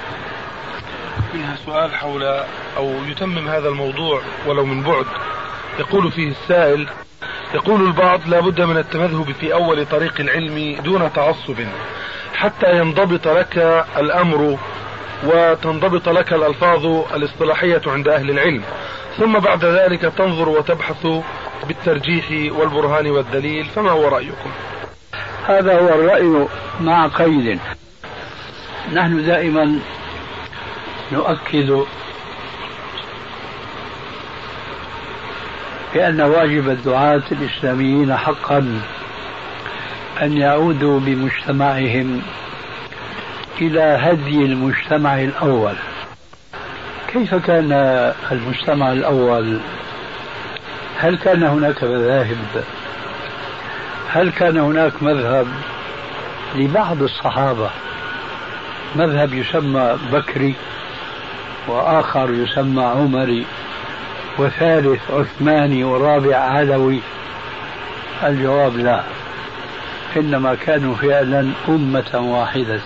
منها 1.35 1.57
سؤال 1.66 1.94
حول 1.94 2.23
أو 2.77 2.94
يتمم 3.09 3.49
هذا 3.49 3.68
الموضوع 3.68 4.23
ولو 4.47 4.64
من 4.64 4.83
بعد. 4.83 5.07
يقول 5.79 6.12
فيه 6.12 6.31
السائل 6.31 6.88
يقول 7.55 7.87
البعض 7.87 8.29
لا 8.29 8.41
بد 8.41 8.61
من 8.61 8.77
التمذهب 8.77 9.33
في 9.33 9.53
أول 9.53 9.87
طريق 9.87 10.21
العلم 10.21 10.83
دون 10.83 11.13
تعصب 11.13 11.57
حتى 12.35 12.79
ينضبط 12.79 13.29
لك 13.29 13.87
الأمر 13.97 14.59
وتنضبط 15.25 16.09
لك 16.09 16.33
الألفاظ 16.33 16.87
الاصطلاحية 16.87 17.83
عند 17.87 18.09
أهل 18.09 18.31
العلم. 18.31 18.63
ثم 19.19 19.39
بعد 19.39 19.65
ذلك 19.65 20.01
تنظر 20.01 20.49
وتبحث 20.49 21.07
بالترجيح 21.69 22.53
والبرهان 22.59 23.11
والدليل 23.11 23.65
فما 23.65 23.91
هو 23.91 24.09
رأيكم؟ 24.09 24.51
هذا 25.47 25.81
هو 25.81 25.89
الرأي 25.89 26.47
مع 26.81 27.07
قيد. 27.07 27.61
نحن 28.93 29.27
دائما 29.27 29.79
نؤكد 31.13 31.85
بأن 35.94 36.20
واجب 36.20 36.68
الدعاة 36.68 37.22
الإسلاميين 37.33 38.16
حقا 38.16 38.81
أن 40.22 40.37
يعودوا 40.37 41.01
بمجتمعهم 41.01 42.22
إلى 43.61 43.81
هدي 43.81 44.44
المجتمع 44.44 45.22
الأول. 45.22 45.74
كيف 47.12 47.35
كان 47.35 47.72
المجتمع 48.33 48.92
الأول؟ 48.92 49.61
هل 50.98 51.16
كان 51.18 51.42
هناك 51.42 51.85
مذاهب؟ 51.85 52.64
هل 54.09 54.31
كان 54.31 54.59
هناك 54.59 55.03
مذهب 55.03 55.46
لبعض 56.55 57.03
الصحابة؟ 57.03 57.70
مذهب 58.96 59.35
يسمى 59.35 59.98
بكري 60.12 60.55
وآخر 61.68 62.31
يسمى 62.31 62.83
عمري. 62.83 63.46
وثالث 64.38 65.11
عثماني 65.11 65.85
ورابع 65.85 66.37
علوي. 66.37 67.01
الجواب 68.24 68.77
لا. 68.77 69.03
إنما 70.16 70.55
كانوا 70.55 70.94
فعلا 70.94 71.51
أمة 71.68 72.11
واحدة. 72.14 72.81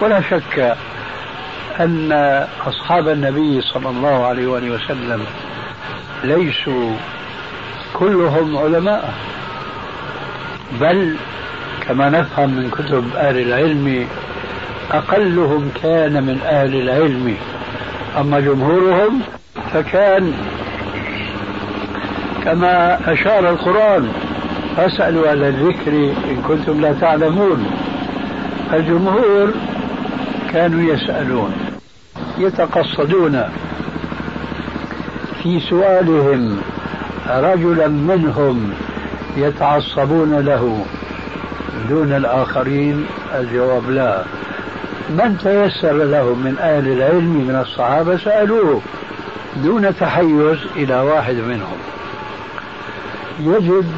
ولا 0.00 0.20
شك 0.20 0.76
أن 1.80 2.12
أصحاب 2.66 3.08
النبي 3.08 3.60
صلى 3.60 3.88
الله 3.88 4.26
عليه 4.26 4.46
وآله 4.46 4.70
وسلم 4.70 5.26
ليسوا 6.24 6.96
كلهم 7.94 8.56
علماء. 8.56 9.14
بل 10.80 11.16
كما 11.88 12.08
نفهم 12.10 12.50
من 12.50 12.70
كتب 12.70 13.16
أهل 13.16 13.38
العلم 13.38 14.08
أقلهم 14.90 15.70
كان 15.82 16.22
من 16.22 16.40
أهل 16.44 16.74
العلم. 16.74 17.36
أما 18.18 18.40
جمهورهم 18.40 19.22
فكان 19.74 20.32
كما 22.44 22.98
أشار 23.12 23.50
القرآن. 23.50 24.12
فاسألوا 24.76 25.28
على 25.28 25.48
الذكر 25.48 25.92
إن 26.30 26.42
كنتم 26.48 26.80
لا 26.80 26.92
تعلمون. 26.92 27.66
الجمهور 28.72 29.52
كانوا 30.52 30.94
يسألون 30.94 31.52
يتقصدون 32.38 33.42
في 35.42 35.60
سؤالهم 35.60 36.60
رجلا 37.28 37.88
منهم 37.88 38.72
يتعصبون 39.36 40.40
له 40.40 40.84
دون 41.88 42.12
الآخرين؟ 42.12 43.06
الجواب 43.34 43.90
لا. 43.90 44.24
من 45.10 45.38
تيسر 45.38 45.92
له 45.92 46.34
من 46.34 46.56
أهل 46.60 46.92
العلم 46.92 47.46
من 47.48 47.54
الصحابة 47.60 48.16
سألوه. 48.16 48.80
دون 49.56 49.96
تحيز 49.96 50.58
إلى 50.76 51.00
واحد 51.00 51.34
منهم. 51.34 51.78
يجب 53.40 53.92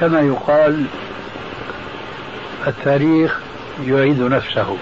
كما 0.00 0.20
يقال 0.20 0.84
التاريخ 2.66 3.40
يعيد 3.86 4.20
نفسه. 4.20 4.76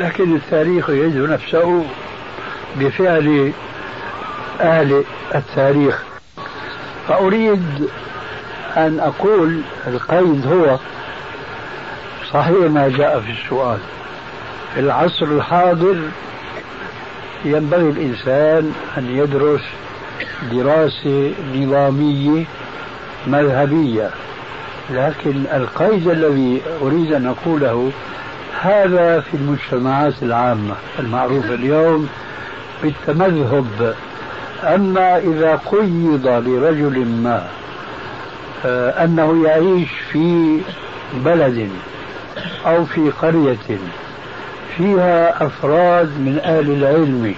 لكن 0.00 0.36
التاريخ 0.36 0.90
يعيد 0.90 1.16
نفسه 1.16 1.84
بفعل 2.76 3.52
أهل 4.60 5.04
التاريخ. 5.34 6.02
فأريد 7.08 7.88
أن 8.76 9.00
أقول 9.00 9.60
القيد 9.86 10.46
هو 10.46 10.78
صحيح 12.32 12.70
ما 12.70 12.88
جاء 12.88 13.20
في 13.20 13.30
السؤال. 13.30 13.78
في 14.74 14.80
العصر 14.80 15.26
الحاضر 15.26 15.96
ينبغي 17.44 17.90
الإنسان 17.90 18.72
أن 18.98 19.16
يدرس 19.16 19.60
دراسة 20.52 21.32
نظامية 21.54 22.44
مذهبية. 23.26 24.10
لكن 24.90 25.44
القيد 25.52 26.08
الذي 26.08 26.62
أريد 26.82 27.12
أن 27.12 27.26
أقوله 27.26 27.90
هذا 28.60 29.20
في 29.20 29.34
المجتمعات 29.34 30.22
العامة 30.22 30.74
المعروفة 30.98 31.54
اليوم 31.54 32.08
بالتمذهب. 32.82 33.94
أما 34.64 35.18
إذا 35.18 35.56
قيض 35.56 36.26
لرجل 36.26 37.06
ما 37.06 37.48
آه، 38.64 39.04
أنه 39.04 39.44
يعيش 39.44 39.88
في 40.12 40.58
بلد 41.14 41.70
أو 42.66 42.84
في 42.84 43.10
قرية 43.10 43.78
فيها 44.76 45.46
أفراد 45.46 46.06
من 46.06 46.40
أهل 46.44 46.70
العلم 46.70 47.34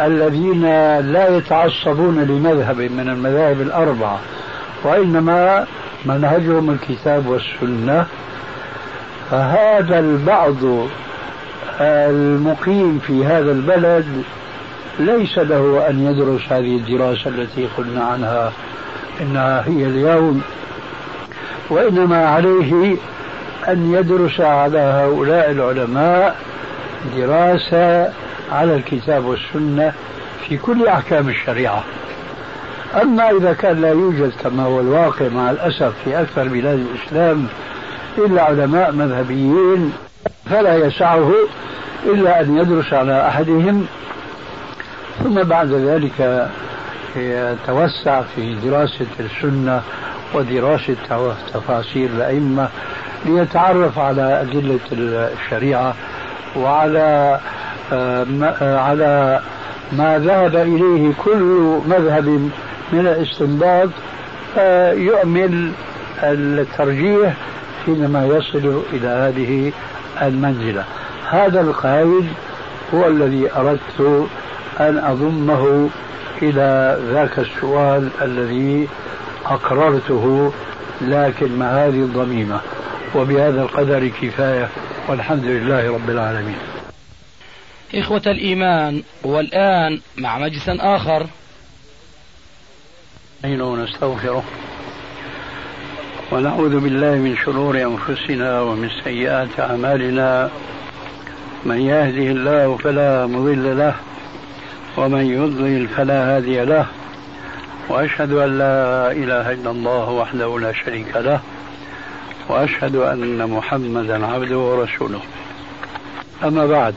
الذين 0.00 0.62
لا 1.12 1.36
يتعصبون 1.36 2.18
لمذهب 2.18 2.76
من 2.76 3.08
المذاهب 3.08 3.60
الأربعة 3.60 4.18
وإنما 4.84 5.66
منهجهم 6.04 6.70
الكتاب 6.70 7.26
والسنة. 7.26 8.06
فهذا 9.30 9.98
البعض 9.98 10.56
المقيم 11.80 12.98
في 13.06 13.24
هذا 13.24 13.52
البلد 13.52 14.22
ليس 14.98 15.38
له 15.38 15.86
أن 15.90 16.06
يدرس 16.06 16.52
هذه 16.52 16.76
الدراسة 16.76 17.30
التي 17.30 17.68
قلنا 17.76 18.04
عنها 18.04 18.52
إنها 19.20 19.64
هي 19.66 19.86
اليوم 19.86 20.42
وإنما 21.70 22.26
عليه 22.26 22.96
أن 23.68 23.94
يدرس 23.94 24.40
على 24.40 24.78
هؤلاء 24.78 25.50
العلماء 25.50 26.36
دراسة 27.16 28.12
على 28.52 28.76
الكتاب 28.76 29.24
والسنة 29.24 29.92
في 30.48 30.56
كل 30.56 30.86
أحكام 30.86 31.28
الشريعة. 31.28 31.84
أما 33.02 33.30
إذا 33.30 33.52
كان 33.52 33.80
لا 33.80 33.90
يوجد 33.90 34.32
كما 34.42 34.62
هو 34.62 34.80
الواقع 34.80 35.28
مع 35.28 35.50
الأسف 35.50 35.92
في 36.04 36.20
أكثر 36.20 36.48
بلاد 36.48 36.78
الإسلام 36.78 37.46
إلا 38.18 38.42
علماء 38.42 38.92
مذهبيين 38.92 39.92
فلا 40.50 40.76
يسعه 40.76 41.32
إلا 42.06 42.40
أن 42.40 42.56
يدرس 42.56 42.92
على 42.92 43.28
أحدهم 43.28 43.86
ثم 45.24 45.42
بعد 45.42 45.72
ذلك 45.72 46.48
يتوسع 47.16 48.22
في 48.36 48.54
دراسة 48.54 49.06
السنة 49.20 49.82
ودراسة 50.34 50.96
تفاصيل 51.54 52.10
الأئمة 52.16 52.68
ليتعرف 53.24 53.98
على 53.98 54.40
أدلة 54.40 54.80
الشريعة 54.92 55.94
وعلى 56.56 57.40
آه، 57.92 58.26
آه، 58.62 58.78
على 58.78 59.40
ما 59.92 60.18
ذهب 60.18 60.56
إليه 60.56 61.12
كل 61.24 61.80
مذهب 61.86 62.28
من 62.92 63.00
الاستنباط 63.00 63.88
آه، 64.58 64.92
يؤمل 64.92 65.72
الترجيح 66.22 67.34
حينما 67.86 68.26
يصل 68.26 68.82
إلى 68.92 69.08
هذه 69.08 69.72
المنزلة. 70.22 70.84
هذا 71.30 71.60
القائد 71.60 72.26
هو 72.94 73.08
الذي 73.08 73.48
أردت 73.56 74.28
أن 74.80 74.98
أضمه 74.98 75.88
إلى 76.42 76.98
ذاك 77.12 77.38
السؤال 77.38 78.08
الذي 78.22 78.88
أقررته 79.46 80.52
لكن 81.00 81.58
مع 81.58 81.66
هذه 81.66 82.00
الضميمة؟ 82.02 82.60
وبهذا 83.14 83.62
القدر 83.62 84.08
كفاية 84.08 84.68
والحمد 85.08 85.44
لله 85.44 85.94
رب 85.94 86.10
العالمين. 86.10 86.58
إخوة 87.94 88.22
الإيمان 88.26 89.02
والآن 89.22 90.00
مع 90.18 90.38
مجلس 90.38 90.68
آخر. 90.68 91.26
ونستغفره 93.44 94.44
ونعوذ 96.32 96.80
بالله 96.80 97.14
من 97.14 97.36
شرور 97.36 97.82
أنفسنا 97.82 98.60
ومن 98.60 98.88
سيئات 99.04 99.60
أعمالنا. 99.60 100.50
من 101.64 101.80
يهده 101.80 102.30
الله 102.32 102.76
فلا 102.76 103.26
مضل 103.26 103.78
له 103.78 103.94
ومن 104.96 105.26
يضلل 105.26 105.88
فلا 105.88 106.36
هادي 106.36 106.64
له. 106.64 106.86
وأشهد 107.88 108.32
أن 108.32 108.58
لا 108.58 109.12
إله 109.12 109.52
إلا 109.52 109.70
الله 109.70 110.10
وحده 110.10 110.58
لا 110.58 110.72
شريك 110.72 111.16
له. 111.16 111.40
وأشهد 112.50 112.96
أن 112.96 113.50
محمدا 113.50 114.26
عبده 114.26 114.58
ورسوله. 114.58 115.20
أما 116.44 116.66
بعد 116.66 116.94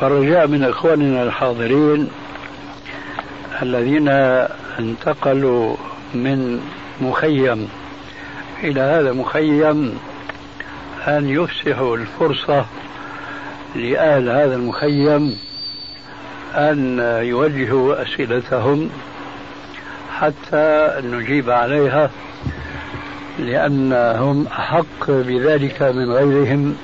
فرجاء 0.00 0.46
من 0.46 0.64
إخواننا 0.64 1.22
الحاضرين 1.22 2.08
الذين 3.62 4.08
انتقلوا 4.78 5.76
من 6.14 6.60
مخيم 7.00 7.68
إلى 8.64 8.80
هذا 8.80 9.10
المخيم 9.10 9.98
أن 11.06 11.28
يفسحوا 11.28 11.96
الفرصة 11.96 12.64
لأهل 13.74 14.28
هذا 14.28 14.54
المخيم 14.54 15.38
أن 16.54 16.98
يوجهوا 17.22 18.02
أسئلتهم 18.02 18.90
حتى 20.18 20.94
نجيب 21.04 21.50
عليها 21.50 22.10
لأنهم 23.38 24.46
أحق 24.46 25.06
بذلك 25.08 25.82
من 25.82 26.12
غيرهم 26.12 26.76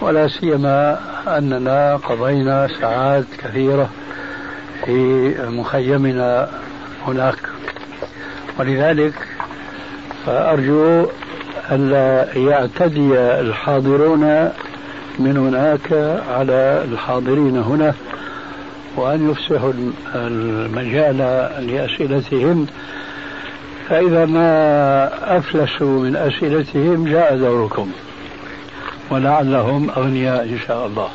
ولا 0.00 0.28
سيما 0.28 0.98
أننا 1.26 1.96
قضينا 1.96 2.68
ساعات 2.80 3.24
كثيرة 3.38 3.90
في 4.84 5.34
مخيمنا 5.48 6.48
هناك. 7.06 7.38
ولذلك 8.58 9.14
فأرجو 10.26 11.06
ألا 11.70 12.38
يعتدي 12.38 13.18
الحاضرون 13.18 14.50
من 15.18 15.36
هناك 15.36 15.92
على 16.30 16.84
الحاضرين 16.92 17.56
هنا 17.56 17.94
وأن 18.96 19.30
يفسحوا 19.30 19.72
المجال 20.14 21.18
لأسئلتهم 21.66 22.66
فإذا 23.88 24.24
ما 24.24 25.38
أفلسوا 25.38 26.00
من 26.00 26.16
أسئلتهم 26.16 27.08
جاء 27.08 27.36
دوركم 27.36 27.92
ولعلهم 29.10 29.90
أغنياء 29.90 30.42
إن 30.42 30.58
شاء 30.66 30.86
الله. 30.86 31.08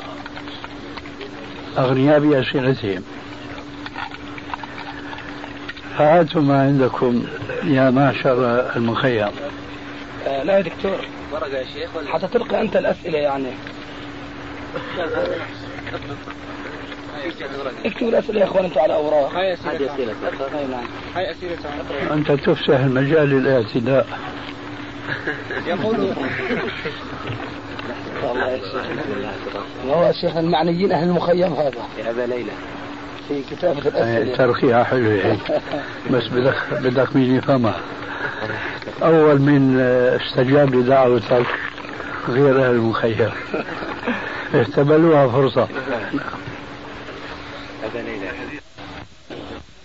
أغنياء 1.77 2.19
بأسئلتهم. 2.19 3.03
فهاتوا 5.97 6.41
ما 6.41 6.61
عندكم 6.61 7.23
يا 7.63 7.89
معشر 7.89 8.71
المخيم. 8.75 9.29
آه 10.27 10.43
لا 10.43 10.57
يا 10.57 10.61
دكتور. 10.61 11.05
ورقة 11.31 11.57
يا 11.57 11.63
شيخ 11.63 11.89
حتى 12.07 12.27
تلقي 12.27 12.61
أنت 12.61 12.75
الأسئلة 12.75 13.17
يعني. 13.17 13.51
اكتبوا 17.85 18.09
الأسئلة 18.09 18.39
يا 18.39 18.45
إخوان 18.45 18.65
أنتم 18.65 18.79
على 18.79 18.93
أوراق. 18.93 19.33
هاي 19.35 19.53
أسئلة 19.53 19.93
هاي 19.93 20.67
نعم 20.67 20.83
هاي 21.15 21.31
أسئلة 21.31 21.57
أنت 22.13 22.31
تفسح 22.31 22.79
المجال 22.79 23.29
للاعتداء. 23.29 24.07
يقول 25.67 26.13
والله 28.23 28.61
هو 29.87 30.09
الشيخ 30.09 30.37
المعنيين 30.37 30.91
أهل 30.91 31.09
المخيم 31.09 31.53
هذا. 31.53 31.71
يا 31.97 32.11
أبا 32.11 32.21
ليلى 32.21 32.51
في 33.27 33.41
كتابة 33.51 33.79
الأسئلة. 33.79 34.35
ترخيها 34.35 34.83
حلوة 34.83 35.37
بس 36.11 36.27
بدك 36.27 36.55
بدك 36.71 37.15
مين 37.15 37.35
يفهمها 37.35 37.79
أول 39.03 39.41
من 39.41 39.79
استجاب 40.21 40.75
لدعوتك 40.75 41.45
غير 42.29 42.65
أهل 42.65 42.71
المخيم. 42.71 43.29
احتملوها 44.61 45.27
فرصة. 45.27 45.67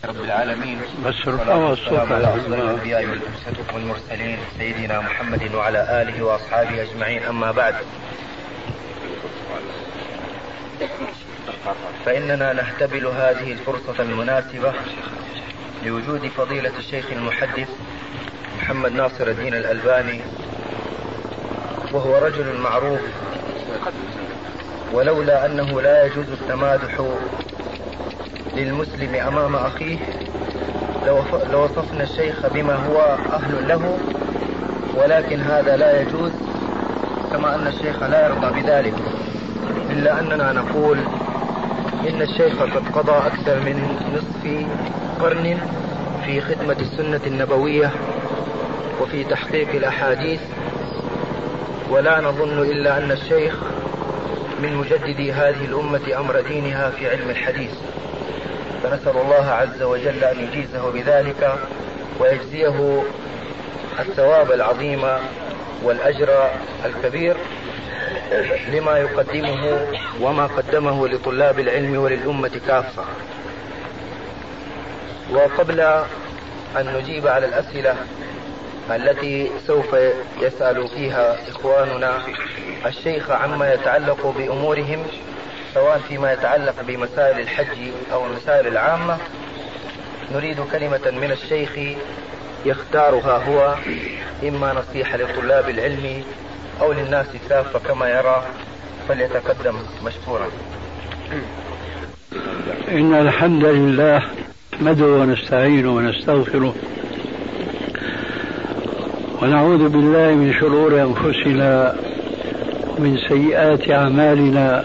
رب 0.05 0.25
العالمين. 0.25 0.81
بس 1.07 1.29
رفعوا 1.29 1.73
الصوت 1.73 2.13
على 2.13 2.35
الأنبياء 2.35 3.19
والمرسلين 3.75 4.39
سيدنا 4.59 5.01
محمد 5.01 5.55
وعلى 5.55 6.03
آله 6.03 6.23
وأصحابه 6.25 6.83
أجمعين. 6.83 7.23
أما 7.23 7.51
بعد 7.51 7.75
فإننا 12.05 12.53
نحتبل 12.53 13.07
هذه 13.07 13.53
الفرصة 13.53 14.03
المناسبة 14.03 14.73
لوجود 15.85 16.29
فضيلة 16.37 16.73
الشيخ 16.79 17.05
المحدث 17.13 17.69
محمد 18.59 18.93
ناصر 18.93 19.27
الدين 19.27 19.55
الألباني 19.55 20.21
وهو 21.93 22.19
رجل 22.19 22.57
معروف 22.61 23.01
ولولا 24.93 25.47
أنه 25.47 25.81
لا 25.81 26.07
يجوز 26.07 26.27
التمادح 26.29 27.01
للمسلم 28.57 29.15
أمام 29.15 29.57
أخيه. 29.57 29.99
لوصفنا 31.53 32.03
الشيخ 32.03 32.47
بما 32.55 32.75
هو 32.75 33.17
أهل 33.33 33.69
له 33.69 33.99
ولكن 34.97 35.41
هذا 35.41 35.77
لا 35.77 36.01
يجوز 36.01 36.31
كما 37.33 37.55
أن 37.55 37.67
الشيخ 37.67 38.03
لا 38.03 38.27
يرضى 38.27 38.61
بذلك. 38.61 38.95
إلا 39.91 40.21
أننا 40.21 40.53
نقول 40.53 40.99
إن 42.09 42.23
الشيخ 42.23 42.63
قد 42.63 42.89
قضى 42.95 43.27
أكثر 43.27 43.55
من 43.61 43.97
نصف 44.15 44.67
قرن 45.23 45.59
في 46.27 46.41
خدمة 46.41 46.77
السنة 46.81 47.21
النبوية 47.27 47.91
وفي 49.01 49.25
تحقيق 49.25 49.69
الأحاديث. 49.75 50.41
ولا 51.91 52.21
نظن 52.21 52.63
إلا 52.63 52.99
أن 52.99 53.11
الشيخ 53.11 53.55
من 54.63 54.77
مجددي 54.77 55.33
هذه 55.33 55.65
الأمة 55.65 56.01
أمر 56.19 56.41
دينها 56.41 56.91
في 56.91 57.11
علم 57.11 57.31
الحديث. 57.31 57.71
فنسأل 58.83 59.17
الله 59.17 59.51
عز 59.51 59.83
وجل 59.83 60.25
أن 60.25 60.41
يجيزه 60.49 60.91
بذلك 60.91 61.59
ويجزيه 62.21 63.03
الثواب 63.99 64.53
العظيم 64.53 65.03
والأجر 65.83 66.51
الكبير 66.85 67.37
لما 68.73 68.99
يقدمه 68.99 69.87
وما 70.21 70.47
قدمه 70.47 71.09
لطلاب 71.09 71.59
العلم 71.61 71.97
وللأمة 71.99 72.61
كافة. 72.67 73.05
وقبل 75.33 75.81
أن 76.77 76.97
نجيب 76.99 77.27
على 77.29 77.47
الأسئلة 77.47 77.95
التي 78.91 79.51
سوف 79.67 79.97
يسأل 80.41 80.89
فيها 80.89 81.37
إخواننا 81.51 82.19
الشيخ 82.87 83.31
عما 83.31 83.75
يتعلق 83.75 84.35
بأمورهم 84.39 85.07
سواء 85.77 86.01
فيما 86.09 86.33
يتعلق 86.33 86.75
بمسائل 86.89 87.41
الحج 87.41 87.79
أو 88.13 88.27
المسائل 88.27 88.67
العامة. 88.67 89.17
نريد 90.35 90.57
كلمة 90.73 91.21
من 91.21 91.33
الشيخ 91.33 91.71
يختارها 92.67 93.45
هو 93.45 93.75
إما 94.49 94.73
نصيحة 94.73 95.19
لطلاب 95.19 95.69
العلم 95.69 96.23
أو 96.81 96.93
للناس 96.93 97.27
كافة 97.49 97.79
كما 97.79 98.09
يرى 98.09 98.45
فليتقدم 99.09 99.75
مشكورا. 100.05 100.47
إن 102.89 103.15
الحمد 103.15 103.65
لله 103.65 104.23
نحمده 104.73 105.07
ونستعينه 105.07 105.97
ونستغفره 105.97 106.75
ونعوذ 109.43 109.89
بالله 109.89 110.35
من 110.35 110.55
شرور 110.61 111.03
أنفسنا 111.03 111.97
ومن 112.89 113.19
سيئات 113.29 113.91
أعمالنا. 113.91 114.85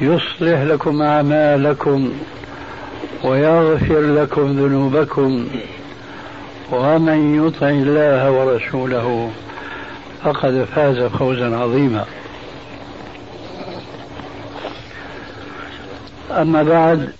يصلح 0.00 0.60
لكم 0.62 1.02
أعمالكم 1.02 2.12
ويغفر 3.24 4.00
لكم 4.00 4.42
ذنوبكم 4.42 5.48
ومن 6.72 7.46
يطع 7.46 7.68
الله 7.68 8.30
ورسوله 8.30 9.30
فقد 10.24 10.66
فاز 10.74 10.98
فوزا 10.98 11.56
عظيما. 11.56 12.04
أما 16.30 16.62
بعد 16.62 17.12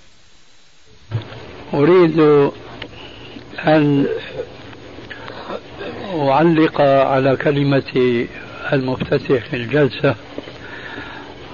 أريد 1.74 2.20
أن 3.66 4.06
أعلق 6.14 6.80
على 6.80 7.36
كلمة 7.36 8.26
المفتتح 8.72 9.54
للجلسة 9.54 10.14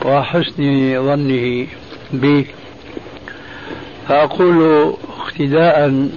وحسن 0.05 1.03
ظنه 1.07 1.67
بي 2.13 2.47
فأقول 4.09 4.95
اقتداء 5.19 6.09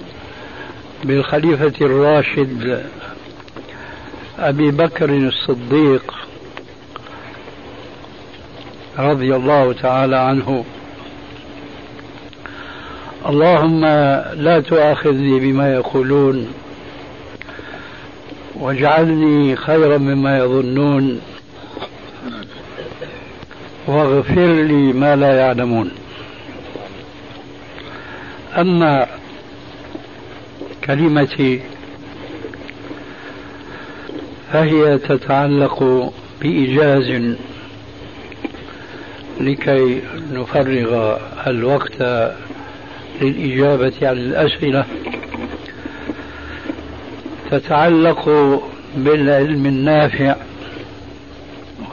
بالخليفة 1.04 1.72
الراشد 1.80 2.84
أبي 4.38 4.70
بكر 4.70 5.10
الصديق 5.10 6.14
رضي 8.98 9.36
الله 9.36 9.72
تعالى 9.72 10.16
عنه. 10.16 10.64
اللهم 13.26 13.84
لا 14.34 14.60
تؤاخذني 14.60 15.40
بما 15.40 15.72
يقولون 15.72 16.52
واجعلني 18.54 19.56
خيرا 19.56 19.98
مما 19.98 20.38
يظنون. 20.38 21.20
واغفر 23.88 24.46
لي 24.46 24.92
ما 24.92 25.16
لا 25.16 25.38
يعلمون. 25.38 25.90
أما 28.58 29.06
كلمتي 30.84 31.60
فهي 34.52 34.98
تتعلق 34.98 36.12
بإيجاز 36.40 37.34
لكي 39.40 40.02
نفرغ 40.32 41.18
الوقت 41.46 42.02
للإجابة 43.22 43.92
على 44.02 44.20
الأسئلة. 44.20 44.84
تتعلق 47.50 48.28
بالعلم 48.96 49.66
النافع 49.66 50.36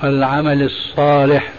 والعمل 0.04 0.64
الصالح 0.64 1.55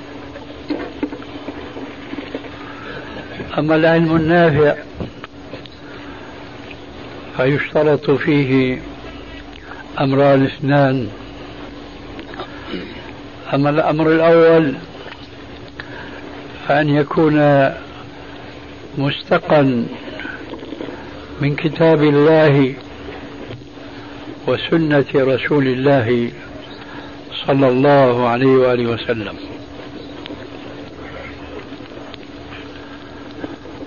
أما 3.59 3.77
العلم 3.77 4.17
النافع 4.17 4.75
فيشترط 7.37 8.11
فيه 8.11 8.79
أمران 10.01 10.45
اثنان 10.45 11.09
أما 13.55 13.71
الأمر 13.71 14.13
الأول 14.13 14.75
فأن 16.69 16.89
يكون 16.89 17.69
مستقا 18.99 19.87
من 21.41 21.57
كتاب 21.57 22.03
الله 22.03 22.75
وسنة 24.47 25.05
رسول 25.15 25.67
الله 25.67 26.31
صلى 27.47 27.69
الله 27.69 28.29
عليه 28.29 28.47
وآله 28.47 28.87
وسلم. 28.87 29.35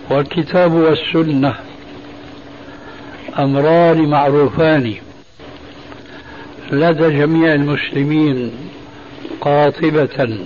والكتاب 0.09 0.73
والسنة 0.73 1.55
أمران 3.39 4.09
معروفان. 4.09 4.95
لدى 6.71 7.17
جميع 7.17 7.53
المسلمين 7.53 8.51
قاطبة 9.41 10.37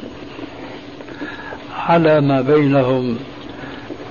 على 1.76 2.22
ما 2.22 2.42
بينهم 2.42 3.18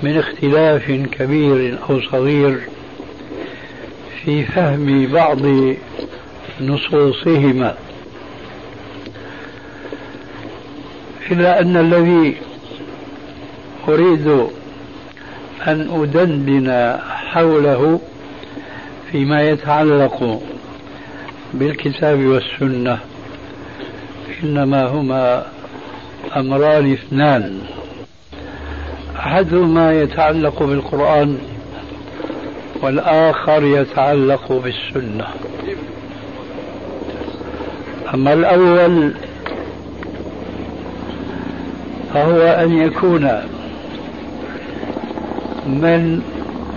من 0.03 0.19
اختلاف 0.19 0.91
كبير 0.91 1.79
أو 1.91 2.01
صغير 2.01 2.61
في 4.25 4.45
فهم 4.45 5.07
بعض 5.13 5.41
نصوصهما. 6.61 7.77
إلا 11.31 11.61
أن 11.61 11.77
الذي 11.77 12.37
أريد 13.89 14.49
أن 15.67 16.03
أدندن 16.03 16.99
حوله 17.09 18.01
فيما 19.13 19.43
يتعلق 19.43 20.43
بالكتاب 21.55 22.19
والسنة 22.19 22.99
إنما 24.43 24.87
هما 24.87 25.47
أمران 26.37 26.93
اثنان. 26.93 27.59
أحدهما 29.17 29.93
يتعلق 29.93 30.63
بالقرآن 30.63 31.39
والآخر 32.83 33.65
يتعلق 33.65 34.53
بالسنة. 34.53 35.27
أما 38.15 38.33
الأول 38.33 39.13
فهو 42.15 42.41
أن 42.41 42.79
يكون 42.79 43.43
من 45.67 46.23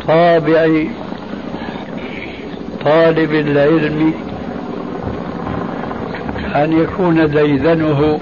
طابع 0.08 0.84
طالب 2.86 3.34
العلم 3.34 4.14
أن 6.56 6.82
يكون 6.82 7.32
ديدنه 7.32 8.20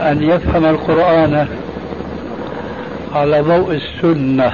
أن 0.00 0.22
يفهم 0.22 0.64
القرآن 0.64 1.48
على 3.14 3.40
ضوء 3.40 3.74
السنة. 3.74 4.52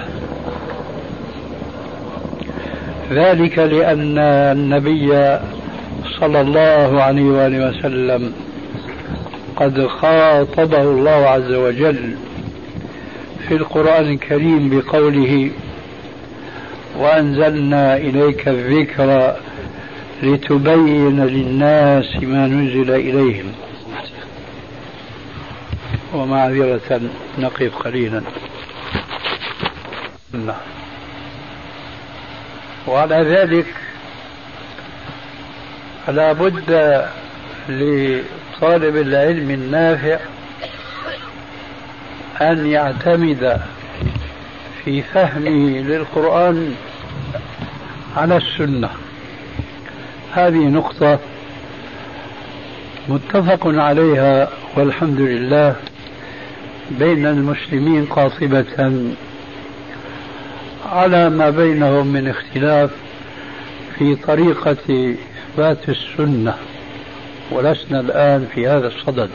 ذلك 3.12 3.58
لأن 3.58 4.18
النبي 4.18 5.38
صلى 6.20 6.40
الله 6.40 7.02
عليه 7.02 7.24
وآله 7.24 7.68
وسلم 7.68 8.32
قد 9.56 9.86
خاطبه 9.86 10.82
الله 10.82 11.10
عز 11.10 11.52
وجل. 11.52 12.14
في 13.48 13.54
القرآن 13.54 14.12
الكريم 14.12 14.70
بقوله 14.70 15.50
وأنزلنا 16.96 17.96
إليك 17.96 18.48
الذكر 18.48 19.36
لتبين 20.22 21.26
للناس 21.26 22.16
ما 22.16 22.46
نزل 22.46 22.90
إليهم. 22.90 23.52
ومعذرة 26.14 27.00
نقف 27.38 27.76
قليلا. 27.76 28.22
وعلى 32.86 33.16
ذلك 33.16 33.66
فلا 36.06 36.32
بد 36.32 36.70
لطالب 37.68 38.96
العلم 38.96 39.50
النافع 39.50 40.18
أن 42.40 42.66
يعتمد 42.66 43.60
في 44.84 45.02
فهمه 45.02 45.80
للقرآن 45.80 46.74
على 48.16 48.36
السنة. 48.36 48.90
هذه 50.32 50.68
نقطة 50.68 51.18
متفق 53.08 53.66
عليها 53.66 54.48
والحمد 54.76 55.20
لله 55.20 55.76
بين 56.90 57.26
المسلمين 57.26 58.04
قاطبة 58.04 59.02
على 60.92 61.30
ما 61.30 61.50
بينهم 61.50 62.06
من 62.06 62.28
اختلاف 62.28 62.90
في 63.98 64.14
طريقة 64.14 65.16
إثبات 65.52 65.88
السنة 65.88 66.54
ولسنا 67.50 68.00
الآن 68.00 68.46
في 68.54 68.68
هذا 68.68 68.86
الصدد. 68.86 69.30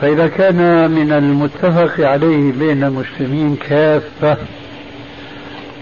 فإذا 0.00 0.28
كان 0.28 0.90
من 0.90 1.12
المتفق 1.12 2.06
عليه 2.06 2.52
بين 2.52 2.84
المسلمين 2.84 3.56
كافة 3.56 4.36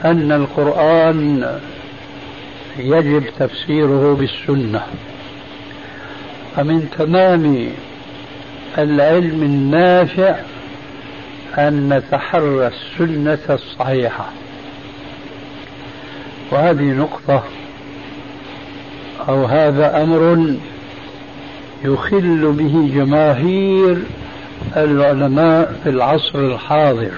أن 0.05 0.33
القرآن 0.33 1.47
يجب 2.79 3.25
تفسيره 3.39 4.15
بالسنة 4.15 4.83
فمن 6.57 6.89
تمام 6.99 7.69
العلم 8.79 9.43
النافع 9.43 10.37
أن 11.59 11.89
نتحرى 11.89 12.67
السنة 12.67 13.39
الصحيحة. 13.51 14.29
وهذه 16.51 16.83
نقطة 16.83 17.45
أو 19.29 19.45
هذا 19.45 20.03
أمر 20.03 20.55
يخل 21.85 22.53
به 22.53 22.91
جماهير 22.95 23.97
العلماء 24.77 25.81
في 25.85 25.91
العصر 25.91 26.39
الحاضر. 26.39 27.11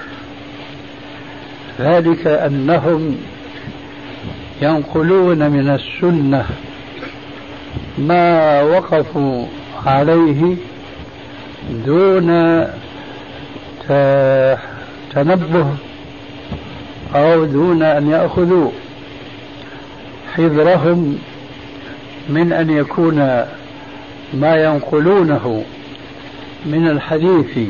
ذلك 1.79 2.27
أنهم 2.27 3.17
ينقلون 4.61 5.51
من 5.51 5.69
السنة 5.69 6.45
ما 7.97 8.61
وقفوا 8.61 9.45
عليه 9.85 10.55
دون 11.85 12.29
فتنبه 13.87 15.67
أو 17.15 17.45
دون 17.45 17.83
أن 17.83 18.09
يأخذوا 18.09 18.71
حذرهم 20.35 21.19
من 22.29 22.53
أن 22.53 22.69
يكون 22.69 23.45
ما 24.33 24.55
ينقلونه 24.55 25.63
من 26.65 26.87
الحديث 26.87 27.69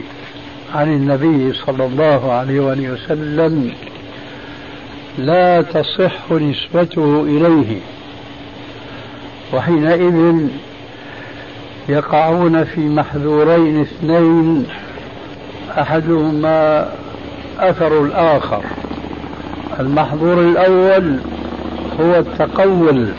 عن 0.76 0.94
النبي 0.94 1.54
صلى 1.54 1.86
الله 1.86 2.32
عليه 2.32 2.60
وآله 2.60 2.92
وسلم 2.92 3.72
لا 5.18 5.62
تصح 5.62 6.32
نسبته 6.32 7.24
إليه. 7.24 7.80
وحينئذ 9.54 10.48
يقعون 11.90 12.64
في 12.64 12.80
محذورين 12.80 13.82
اثنين 13.82 14.66
أحدهما 15.80 16.90
أثر 17.60 18.06
الآخر. 18.06 18.64
المحظور 19.80 20.42
الأول 20.42 21.20
هو 22.00 22.16
التقول. 22.16 23.14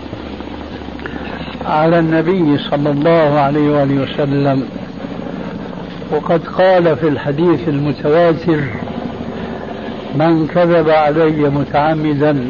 على 1.66 1.98
النبي 1.98 2.58
صلى 2.58 2.90
الله 2.90 3.40
عليه 3.40 3.70
وآله 3.70 4.02
وسلم. 4.02 4.68
وقد 6.10 6.48
قال 6.48 6.96
في 6.96 7.08
الحديث 7.08 7.68
المتواتر 7.68 8.60
من 10.14 10.46
كذب 10.46 10.90
علي 10.90 11.50
متعمدا 11.50 12.44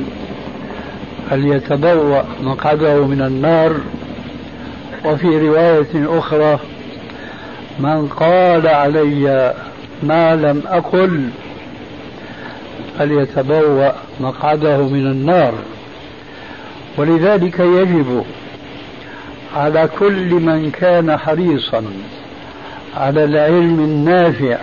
فليتبوأ 1.31 2.23
مقعده 2.43 3.07
من 3.07 3.23
النار. 3.23 3.73
وفي 5.05 5.49
رواية 5.49 6.19
أخرى 6.19 6.59
من 7.79 8.09
قال 8.09 8.69
علي 8.69 9.55
ما 10.03 10.37
لم 10.37 10.63
أقل 10.67 11.29
فليتبوأ 12.99 13.93
مقعده 14.21 14.79
من 14.89 15.07
النار. 15.07 15.53
ولذلك 16.99 17.61
يجب 17.61 18.25
على 19.57 19.89
كل 19.99 20.35
من 20.35 20.71
كان 20.71 21.17
حريصا 21.17 21.83
على 22.97 23.25
العلم 23.25 23.81
النافع 23.81 24.59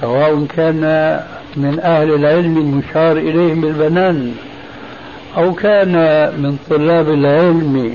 سواء 0.00 0.46
كان 0.56 1.20
من 1.56 1.80
أهل 1.80 2.14
العلم 2.14 2.58
المشار 2.58 3.16
إليهم 3.16 3.60
بالبنان 3.60 4.34
أو 5.36 5.52
كان 5.52 5.92
من 6.38 6.58
طلاب 6.70 7.08
العلم 7.08 7.94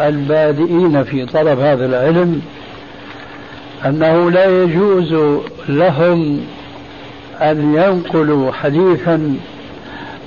البادئين 0.00 1.04
في 1.04 1.26
طلب 1.26 1.58
هذا 1.60 1.86
العلم 1.86 2.42
أنه 3.86 4.30
لا 4.30 4.62
يجوز 4.62 5.40
لهم 5.68 6.40
أن 7.40 7.74
ينقلوا 7.74 8.52
حديثا 8.52 9.36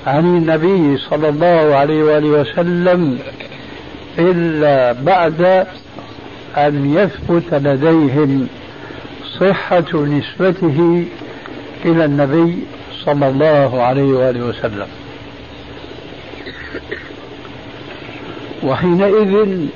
عن 0.07 0.25
النبي 0.25 0.97
صلى 0.97 1.29
الله 1.29 1.75
عليه 1.75 2.03
وآله 2.03 2.27
وسلم 2.27 3.19
إلا 4.19 4.91
بعد 4.91 5.67
أن 6.57 6.95
يثبت 6.95 7.53
لديهم 7.53 8.47
صحة 9.39 9.93
نسبته 9.93 11.05
إلى 11.85 12.05
النبي 12.05 12.57
صلى 13.05 13.27
الله 13.27 13.81
عليه 13.81 14.03
وآله 14.03 14.45
وسلم. 14.45 14.87
وحينئذ 18.63 19.67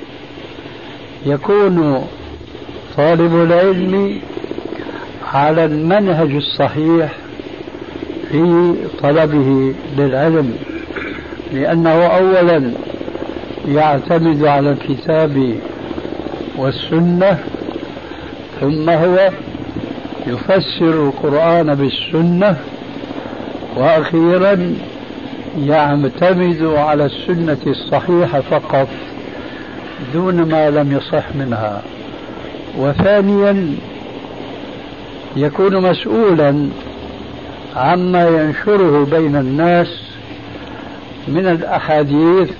يكون 1.26 2.06
طالب 2.96 3.34
العلم 3.34 4.20
على 5.32 5.64
المنهج 5.64 6.30
الصحيح 6.34 7.12
في 8.30 8.74
طلبه 9.02 9.74
للعلم 9.98 10.56
لأنه 11.52 11.90
أولا 11.90 12.72
يعتمد 13.68 14.44
على 14.44 14.70
الكتاب 14.70 15.56
والسنة 16.56 17.38
ثم 18.60 18.90
هو 18.90 19.30
يفسر 20.26 21.08
القرآن 21.08 21.74
بالسنة 21.74 22.56
وأخيرا 23.76 24.74
يعتمد 25.58 26.62
على 26.62 27.04
السنة 27.06 27.58
الصحيحة 27.66 28.40
فقط 28.40 28.88
دون 30.14 30.34
ما 30.42 30.70
لم 30.70 30.92
يصح 30.92 31.24
منها. 31.34 31.82
وثانيا 32.78 33.74
يكون 35.36 35.90
مسؤولا 35.90 36.68
عما 37.76 38.28
ينشره 38.28 39.06
بين 39.10 39.36
الناس 39.36 40.02
من 41.28 41.46
الأحاديث 41.46 42.50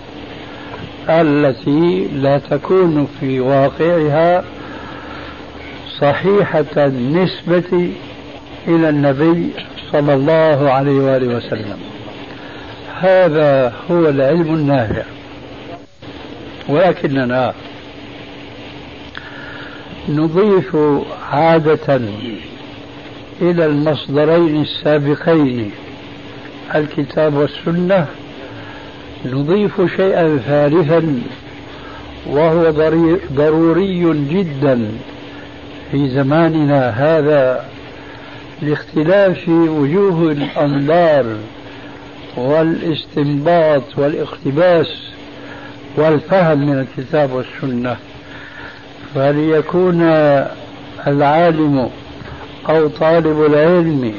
التي 1.08 2.08
لا 2.14 2.38
تكون 2.38 3.08
في 3.20 3.40
واقعها 3.40 4.44
صحيحة 6.00 6.64
النسبة 6.76 7.92
إلى 8.68 8.88
النبي 8.88 9.50
صلى 9.92 10.14
الله 10.14 10.70
عليه 10.70 10.92
وآله 10.92 11.36
وسلم. 11.36 11.78
هذا 13.00 13.72
هو 13.90 14.08
العلم 14.08 14.54
النافع. 14.54 15.02
ولكننا 16.68 17.54
نضيف 20.08 20.76
عادة 21.32 22.00
إلى 23.42 23.66
المصدرين 23.66 24.62
السابقين 24.62 25.70
الكتاب 26.74 27.34
والسنة 27.34 28.06
نضيف 29.26 29.96
شيئا 29.96 30.36
ثالثا 30.36 31.20
وهو 32.26 32.70
ضروري 33.32 34.24
جدا 34.30 34.88
في 35.90 36.08
زماننا 36.08 36.88
هذا 36.90 37.64
لاختلاف 38.62 39.48
وجوه 39.48 40.32
الأنظار 40.32 41.26
والاستنباط 42.36 43.82
والاقتباس 43.96 45.10
والفهم 45.96 46.58
من 46.66 46.78
الكتاب 46.78 47.32
والسنة. 47.32 47.96
فليكون 49.14 50.02
العالم 51.06 51.90
أو 52.68 52.88
طالب 52.88 53.44
العلم 53.44 54.14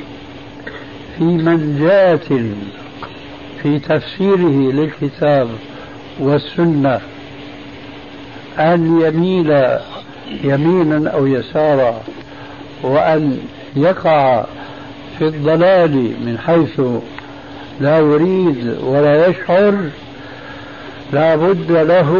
في 1.17 1.23
منجاة 1.23 2.19
في 3.63 3.79
تفسيره 3.79 4.71
للكتاب 4.71 5.49
والسنة 6.19 6.99
أن 8.59 9.01
يميل 9.01 9.63
يمينا 10.43 11.09
أو 11.09 11.27
يسارا 11.27 12.01
وأن 12.83 13.37
يقع 13.75 14.45
في 15.19 15.25
الضلال 15.27 15.95
من 16.25 16.37
حيث 16.37 16.81
لا 17.79 17.99
يريد 17.99 18.77
ولا 18.83 19.27
يشعر 19.27 19.77
لا 21.13 21.35
بد 21.35 21.71
له 21.71 22.13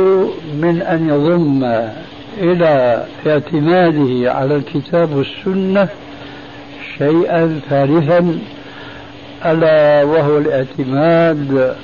من 0.62 0.82
أن 0.82 1.10
يضم 1.10 1.64
إلى 2.38 3.06
اعتماده 3.28 4.34
على 4.34 4.56
الكتاب 4.56 5.16
والسنة 5.16 5.88
شيئا 6.98 7.60
ثالثا 7.70 8.40
ألا 9.46 10.04
وهو 10.04 10.38
الاعتماد 10.38 11.76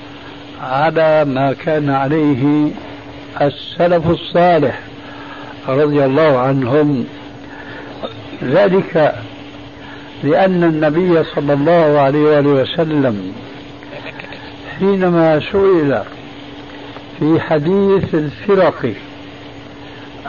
على 0.61 1.25
ما 1.25 1.53
كان 1.53 1.89
عليه 1.89 2.71
السلف 3.41 4.09
الصالح 4.09 4.79
رضي 5.67 6.05
الله 6.05 6.37
عنهم. 6.39 7.05
ذلك 8.43 9.15
لأن 10.23 10.63
النبي 10.63 11.23
صلى 11.23 11.53
الله 11.53 11.99
عليه 11.99 12.19
وآله 12.19 12.49
وسلم 12.49 13.33
حينما 14.79 15.39
سئل 15.51 16.01
في 17.19 17.39
حديث 17.39 18.15
الفرق 18.15 18.93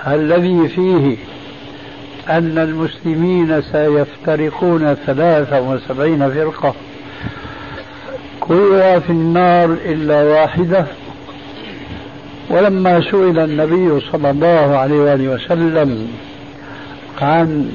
الذي 0.06 0.68
فيه 0.68 1.16
أن 2.28 2.58
المسلمين 2.58 3.62
سيفترقون 3.62 4.94
ثلاثة 5.06 5.60
وسبعين 5.60 6.30
فرقة 6.30 6.74
كلها 8.48 8.98
في 8.98 9.10
النار 9.10 9.76
إلا 9.84 10.22
واحدة. 10.22 10.86
ولما 12.50 13.00
سئل 13.00 13.38
النبي 13.38 14.00
صلى 14.00 14.30
الله 14.30 14.76
عليه 14.76 14.96
وآله 14.96 15.28
وسلم 15.28 16.08
عن 17.22 17.72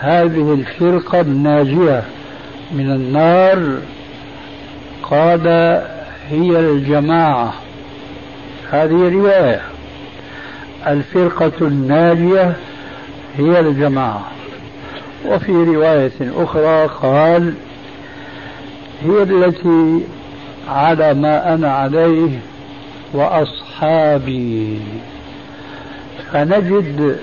هذه 0.00 0.54
الفرقة 0.54 1.20
الناجية 1.20 2.02
من 2.72 2.90
النار 2.90 3.78
قال 5.02 5.48
هي 6.30 6.58
الجماعة. 6.60 7.54
هذه 8.70 9.12
رواية. 9.12 9.60
الفرقة 10.86 11.52
الناجية 11.60 12.56
هي 13.38 13.60
الجماعة. 13.60 14.24
وفي 15.26 15.52
رواية 15.52 16.12
أخرى 16.20 16.86
قال 16.86 17.54
هي 19.04 19.22
التي 19.22 20.00
على 20.68 21.14
ما 21.14 21.54
أنا 21.54 21.72
عليه 21.72 22.30
وأصحابي. 23.12 24.78
فنجد 26.32 27.16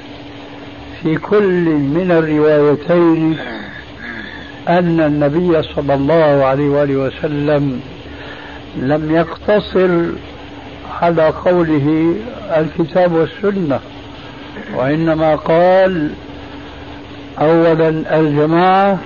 في 1.04 1.16
كل 1.18 1.66
من 1.70 2.12
الروايتين 2.12 3.38
أن 4.68 5.00
النبي 5.00 5.64
صلى 5.64 5.94
الله 5.94 6.46
عليه 6.46 6.70
وآله 6.70 6.96
وسلم 6.96 7.82
لم 8.78 9.16
يقتصر 9.16 9.90
على 11.02 11.28
قوله 11.28 12.16
الكتاب 12.58 13.12
والسنة 13.12 13.80
وإنما 14.76 15.36
قال 15.36 16.10
أولا 17.40 18.20
الجماعة 18.20 19.00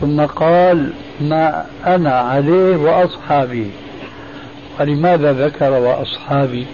ثم 0.00 0.20
قال 0.20 0.90
ما 1.20 1.64
أنا 1.86 2.18
عليه 2.18 2.76
وأصحابي. 2.76 3.70
ولماذا 4.80 5.32
ذكر 5.32 5.70
وأصحابي؟ 5.72 6.66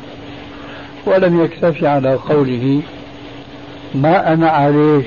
ولم 1.06 1.44
يكتفي 1.44 1.86
على 1.86 2.14
قوله 2.14 2.82
ما 3.94 4.32
أنا 4.32 4.50
عليه. 4.50 5.02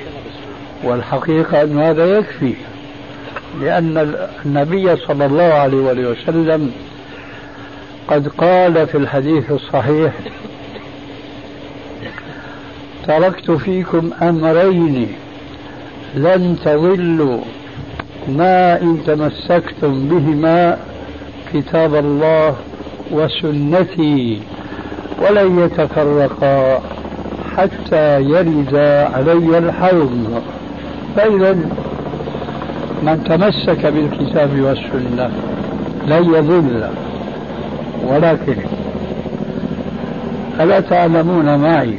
والحقيقة 0.84 1.62
أن 1.62 1.78
هذا 1.78 2.18
يكفي 2.18 2.54
لأن 3.60 4.14
النبي 4.46 4.96
صلى 4.96 5.26
الله 5.26 5.42
عليه 5.42 5.76
وسلم 6.10 6.72
قد 8.08 8.28
قال 8.28 8.86
في 8.86 8.98
الحديث 8.98 9.50
الصحيح 9.50 10.12
تركت 13.06 13.50
فيكم 13.50 14.10
أمرين 14.22 15.12
لن 16.14 16.58
تضلوا 16.64 17.40
ما 18.28 18.82
إن 18.82 18.98
تمسكتم 19.06 20.08
بهما 20.08 20.76
كتاب 21.54 21.94
الله 21.94 22.54
وسنتي 23.10 24.40
ولن 25.22 25.58
يتفرقا 25.58 26.80
حتى 27.56 28.22
يرد 28.22 28.74
علي 29.14 29.58
الحوض. 29.58 30.42
فإذا 31.16 31.52
من 33.02 33.24
تمسك 33.24 33.86
بالكتاب 33.86 34.60
والسنة 34.60 35.30
لن 36.06 36.34
يضل 36.34 36.88
ولكن 38.06 38.56
ألا 40.60 40.80
تعلمون 40.80 41.58
معي 41.58 41.98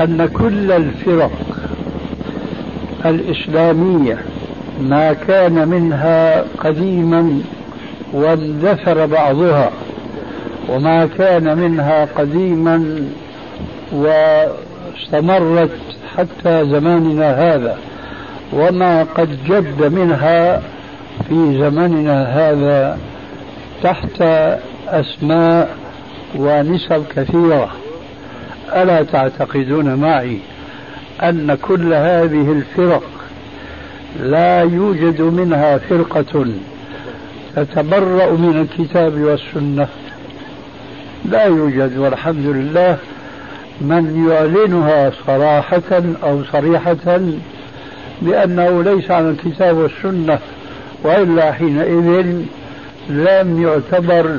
أن 0.00 0.28
كل 0.34 0.72
الفرق 0.72 1.32
الإسلامية 3.04 4.18
ما 4.88 5.12
كان 5.12 5.68
منها 5.68 6.44
قديما 6.58 7.40
واندثر 8.12 9.06
بعضها 9.06 9.70
وما 10.68 11.06
كان 11.18 11.58
منها 11.58 12.04
قديما 12.04 13.04
واستمرت 13.92 15.70
حتى 16.16 16.64
زماننا 16.64 17.54
هذا 17.54 17.78
وما 18.52 19.02
قد 19.02 19.38
جد 19.46 19.92
منها 19.92 20.62
في 21.28 21.58
زمننا 21.60 22.22
هذا 22.22 22.98
تحت 23.82 24.22
أسماء 24.88 25.76
ونسب 26.36 27.04
كثيرة. 27.16 27.70
ألا 28.76 29.02
تعتقدون 29.02 29.94
معي 29.94 30.38
أن 31.22 31.54
كل 31.62 31.94
هذه 31.94 32.52
الفرق 32.52 33.02
لا 34.20 34.60
يوجد 34.62 35.20
منها 35.20 35.78
فرقة 35.78 36.46
تتبرأ 37.56 38.30
من 38.30 38.68
الكتاب 38.70 39.20
والسنة. 39.20 39.88
لا 41.24 41.44
يوجد 41.44 41.98
والحمد 41.98 42.46
لله 42.46 42.98
من 43.80 44.28
يعلنها 44.30 45.12
صراحة 45.26 46.02
أو 46.22 46.44
صريحة 46.52 47.20
بأنه 48.22 48.82
ليس 48.82 49.10
على 49.10 49.30
الكتاب 49.30 49.76
والسنة 49.76 50.38
وإلا 51.02 51.52
حينئذ 51.52 52.26
لم 53.08 53.62
يعتبر 53.62 54.36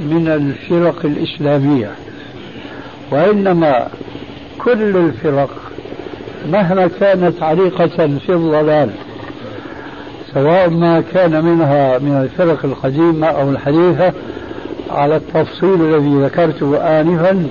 من 0.00 0.28
الفرق 0.28 1.04
الإسلامية. 1.04 1.90
وإنما 3.10 3.88
كل 4.58 4.96
الفرق 4.96 5.57
مهما 6.52 6.90
كانت 7.00 7.42
عريقة 7.42 8.18
في 8.26 8.32
الضلال 8.32 8.90
سواء 10.34 10.70
ما 10.70 11.02
كان 11.12 11.44
منها 11.44 11.98
من 11.98 12.22
الفرق 12.22 12.64
القديمة 12.64 13.26
أو 13.26 13.50
الحديثة 13.50 14.12
على 14.90 15.16
التفصيل 15.16 15.74
الذي 15.74 16.24
ذكرته 16.24 16.76
آنفا 16.76 17.48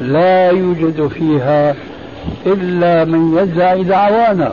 لا 0.00 0.50
يوجد 0.50 1.06
فيها 1.06 1.74
إلا 2.46 3.04
من 3.04 3.38
يدعي 3.38 3.84
دعوانا 3.84 4.52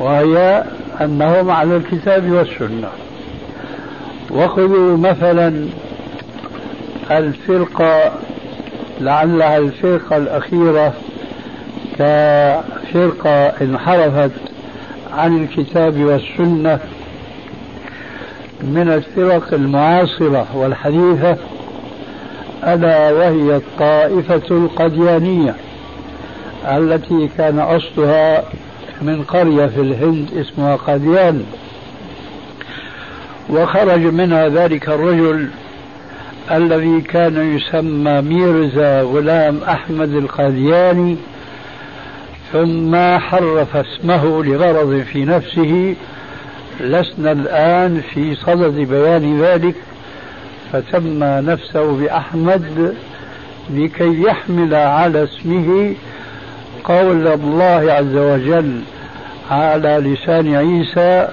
وهي 0.00 0.64
أنهم 1.00 1.50
على 1.50 1.76
الكتاب 1.76 2.32
والسنة. 2.32 2.88
وخذوا 4.30 4.96
مثلا 4.96 5.66
الفرقة 7.10 8.12
لعلها 9.00 9.58
الفرقة 9.58 10.16
الأخيرة 10.16 10.92
كفرقة 11.98 13.46
انحرفت 13.46 14.30
عن 15.12 15.44
الكتاب 15.44 16.00
والسنة 16.00 16.78
من 18.62 18.88
الفرق 18.92 19.54
المعاصرة 19.54 20.46
والحديثة 20.54 21.36
ألا 22.64 23.12
وهي 23.12 23.56
الطائفة 23.56 24.42
القديانية 24.50 25.54
التي 26.64 27.28
كان 27.38 27.58
أصلها 27.58 28.44
من 29.02 29.22
قرية 29.22 29.66
في 29.66 29.80
الهند 29.80 30.28
اسمها 30.36 30.76
قديان. 30.76 31.44
وخرج 33.50 34.00
منها 34.00 34.48
ذلك 34.48 34.88
الرجل 34.88 35.48
الذي 36.50 37.00
كان 37.00 37.56
يسمى 37.56 38.20
ميرزا 38.20 39.02
غلام 39.02 39.60
أحمد 39.68 40.14
القادياني 40.14 41.16
ثم 42.52 43.18
حرف 43.18 43.76
اسمه 43.76 44.44
لغرض 44.44 45.02
في 45.12 45.24
نفسه 45.24 45.94
لسنا 46.80 47.32
الآن 47.32 48.02
في 48.14 48.34
صدد 48.34 48.74
بيان 48.74 49.42
ذلك 49.42 49.74
فسمى 50.72 51.42
نفسه 51.46 51.96
بأحمد 51.96 52.94
لكي 53.70 54.22
يحمل 54.22 54.74
على 54.74 55.24
اسمه 55.24 55.94
قول 56.84 57.26
الله 57.26 57.92
عز 57.92 58.16
وجل 58.16 58.80
على 59.50 59.88
لسان 59.88 60.54
عيسى 60.54 61.28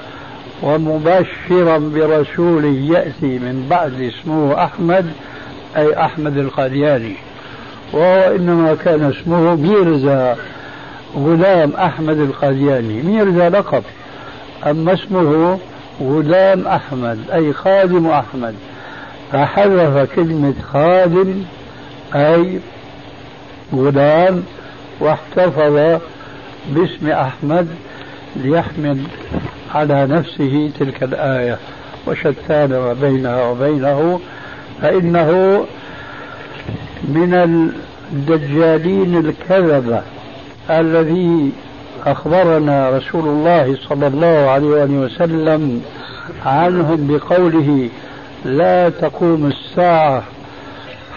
ومبشرا 0.64 1.78
برسول 1.78 2.66
يأتي 2.66 3.40
من 3.40 3.68
بعد 3.70 4.02
اسمه 4.02 4.64
أحمد 4.64 5.06
أي 5.78 5.98
أحمد 6.06 6.38
القادياني 6.38 7.16
وهو 7.94 8.36
إنما 8.36 8.78
كان 8.86 9.04
اسمه 9.04 9.56
ميرزا. 9.56 10.36
غلام 11.16 11.72
أحمد 11.74 12.18
القادياني 12.18 13.02
ميرزا 13.02 13.50
لقب؟ 13.50 13.84
أما 14.68 14.94
اسمه 14.94 15.60
غلام 16.02 16.68
أحمد 16.68 17.20
أي 17.34 17.54
خادم 17.54 18.08
أحمد. 18.08 18.56
فحذف 19.32 20.16
كلمة 20.16 20.54
خادم 20.74 21.44
أي 22.16 22.60
غلام 23.76 24.44
واحتفظ 25.00 26.00
باسم 26.70 27.08
أحمد 27.08 27.68
ليحمل 28.36 29.04
على 29.76 30.08
نفسه 30.08 30.72
تلك 30.80 31.04
الآية. 31.04 31.58
وشتان 32.08 32.70
ما 32.70 32.94
بينها 33.02 33.50
وبينه 33.50 34.20
فإنه 34.82 35.66
من 37.04 37.34
الدجالين 38.14 39.18
الكذبة. 39.18 40.02
الذي 40.70 41.52
أخبرنا 42.06 42.90
رسول 42.90 43.28
الله 43.28 43.78
صلى 43.90 44.08
الله 44.08 44.50
عليه 44.50 44.68
وسلم 45.00 45.82
عنهم 46.46 47.08
بقوله 47.08 47.90
لا 48.46 48.90
تقوم 48.90 49.46
الساعة 49.46 50.24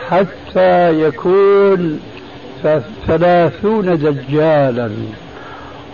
حتى 0.09 1.01
يكون 1.03 2.01
ثلاثون 3.07 3.99
دجالا. 3.99 4.91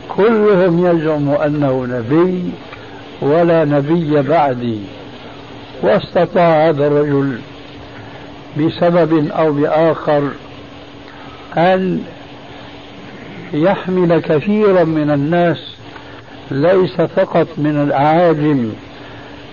كلهم 0.08 0.86
يزعم 0.86 1.28
أنه 1.28 1.86
نبي 1.90 2.50
ولا 3.20 3.64
نبي 3.64 4.22
بعدي. 4.22 4.78
واستطاع 5.82 6.68
هذا 6.68 6.86
الرجل 6.86 7.38
بسبب 8.58 9.30
أو 9.30 9.52
بآخر 9.52 10.28
أن 11.56 12.02
يحمل 13.52 14.20
كثيرا 14.20 14.84
من 14.84 15.10
الناس 15.10 15.58
ليس 16.50 17.00
فقط 17.00 17.46
من 17.58 17.82
الأعاجم 17.82 18.70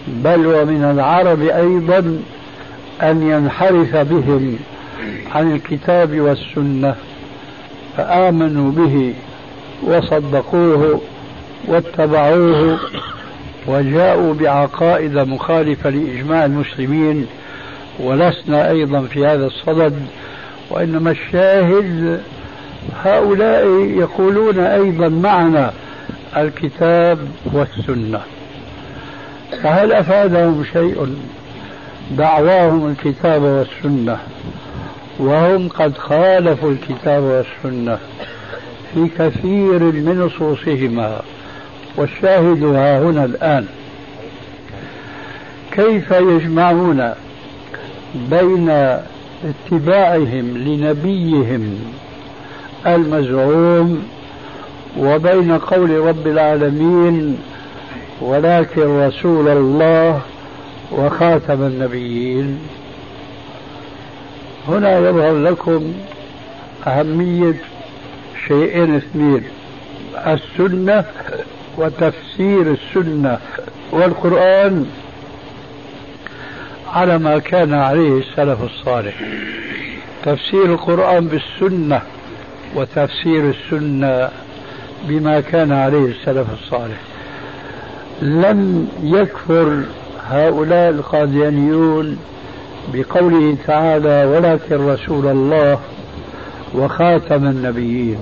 بل 0.08 0.46
ومن 0.48 0.84
العرب 0.84 1.42
أيضا 1.42 2.20
أن 3.04 3.30
ينحرف 3.30 3.96
بهم 3.96 4.58
عن 5.36 5.52
الكتاب 5.56 6.20
والسنة 6.20 6.96
فآمنوا 7.98 8.72
به 8.72 9.14
وصدقوه 9.84 11.02
واتبعوه 11.68 12.80
وجاءوا 13.68 14.34
بعقائد 14.34 15.18
مخالفة 15.18 15.90
لإجماع 15.90 16.46
المسلمين 16.46 17.28
ولسنا 18.00 18.70
أيضا 18.70 19.02
في 19.02 19.26
هذا 19.26 19.46
الصدد 19.46 19.94
وإنما 20.70 21.12
الشاهد 21.12 22.22
هؤلاء 23.04 23.68
يقولون 23.80 24.60
أيضا 24.60 25.10
معنا 25.10 25.72
الكتاب 26.38 27.20
والسنة. 27.54 28.22
فهل 29.64 29.94
أفادهم 29.94 30.64
شيء؟ 30.74 31.16
دعواهم 32.12 32.88
الكتاب 32.88 33.42
والسنة. 33.42 34.18
وهم 35.20 35.70
قد 35.70 35.98
خالفوا 35.98 36.72
الكتاب 36.72 37.24
والسنة 37.24 37.98
في 38.94 39.08
كثير 39.18 39.80
من 39.80 40.20
نصوصهما. 40.20 41.22
والشاهد 41.98 42.64
ها 42.64 43.00
هنا 43.00 43.26
الآن. 43.26 43.68
كيف 45.72 46.12
يجمعون 46.12 47.14
بين 48.16 48.70
اتباعهم 49.46 50.58
لنبيهم 50.58 51.80
المزعوم 52.88 54.08
وبين 54.98 55.58
قول 55.58 55.92
رب 55.92 56.28
العالمين 56.28 57.38
ولكن 58.22 59.00
رسول 59.08 59.48
الله 59.48 60.22
وخاتم 60.92 61.62
النبيين. 61.62 62.60
هنا 64.68 65.00
يظهر 65.00 65.38
لكم 65.38 65.94
أهمية 66.88 67.56
شيئين 68.48 68.96
اثنين 68.96 69.44
السنة 70.28 71.06
وتفسير 71.78 72.72
السنة 72.72 73.40
والقرآن 73.92 74.86
على 76.94 77.18
ما 77.18 77.40
كان 77.40 77.74
عليه 77.74 78.20
السلف 78.20 78.64
الصالح. 78.64 79.14
تفسير 80.24 80.66
القرآن 80.66 81.28
بالسنة 81.28 82.02
وتفسير 82.76 83.50
السنة 83.50 84.30
بما 85.08 85.42
كان 85.42 85.72
عليه 85.72 86.06
السلف 86.06 86.48
الصالح. 86.54 86.98
لم 88.22 88.88
يكفر 89.04 89.82
هؤلاء 90.30 90.90
القاديانيون 90.90 92.18
بقوله 92.94 93.58
تعالى 93.68 94.26
ولكن 94.26 94.88
رسول 94.88 95.28
الله 95.28 95.80
وخاتم 96.76 97.46
النبيين 97.46 98.18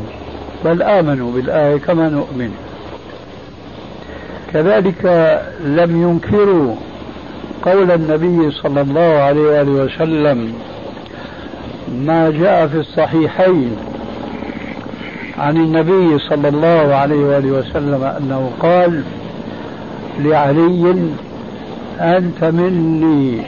بل 0.66 0.82
آمنوا 0.82 1.32
بالآية 1.32 1.78
كما 1.78 2.10
نؤمن 2.10 2.52
كذلك 4.54 5.06
لم 5.66 6.02
ينكروا 6.04 6.76
قول 7.66 7.92
النبي 7.92 8.52
صلى 8.52 8.82
الله 8.82 9.02
عليه 9.02 9.42
وآله 9.42 9.72
وسلم 9.72 10.54
ما 12.06 12.30
جاء 12.30 12.68
في 12.68 12.78
الصحيحين 12.78 13.78
عن 15.38 15.58
النبي 15.58 16.20
صلى 16.20 16.48
الله 16.48 16.96
عليه 16.96 17.26
وآله 17.26 17.52
وسلم 17.52 18.04
أنه 18.04 18.52
قال 18.60 19.04
لعلي 20.20 20.96
أنت 22.00 22.44
مني 22.44 23.42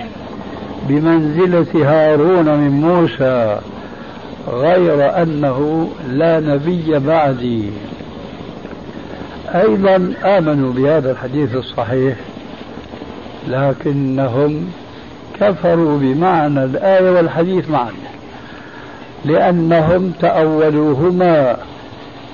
بمنزلة 0.90 1.68
هارون 1.74 2.46
من 2.46 2.72
موسى 2.82 3.60
غير 4.48 5.22
أنه 5.22 5.90
لا 6.10 6.40
نبي 6.40 7.00
بعدي. 7.00 7.70
أيضا 9.56 10.14
آمنوا 10.24 10.74
بهذا 10.74 11.12
الحديث 11.12 11.56
الصحيح 11.56 12.16
لكنهم 13.48 14.68
كفروا 15.40 15.98
بمعنى 16.00 16.64
الآية 16.64 17.12
والحديث 17.12 17.70
معا 17.70 17.92
لأنهم 19.26 20.12
تأولوهما. 20.22 21.58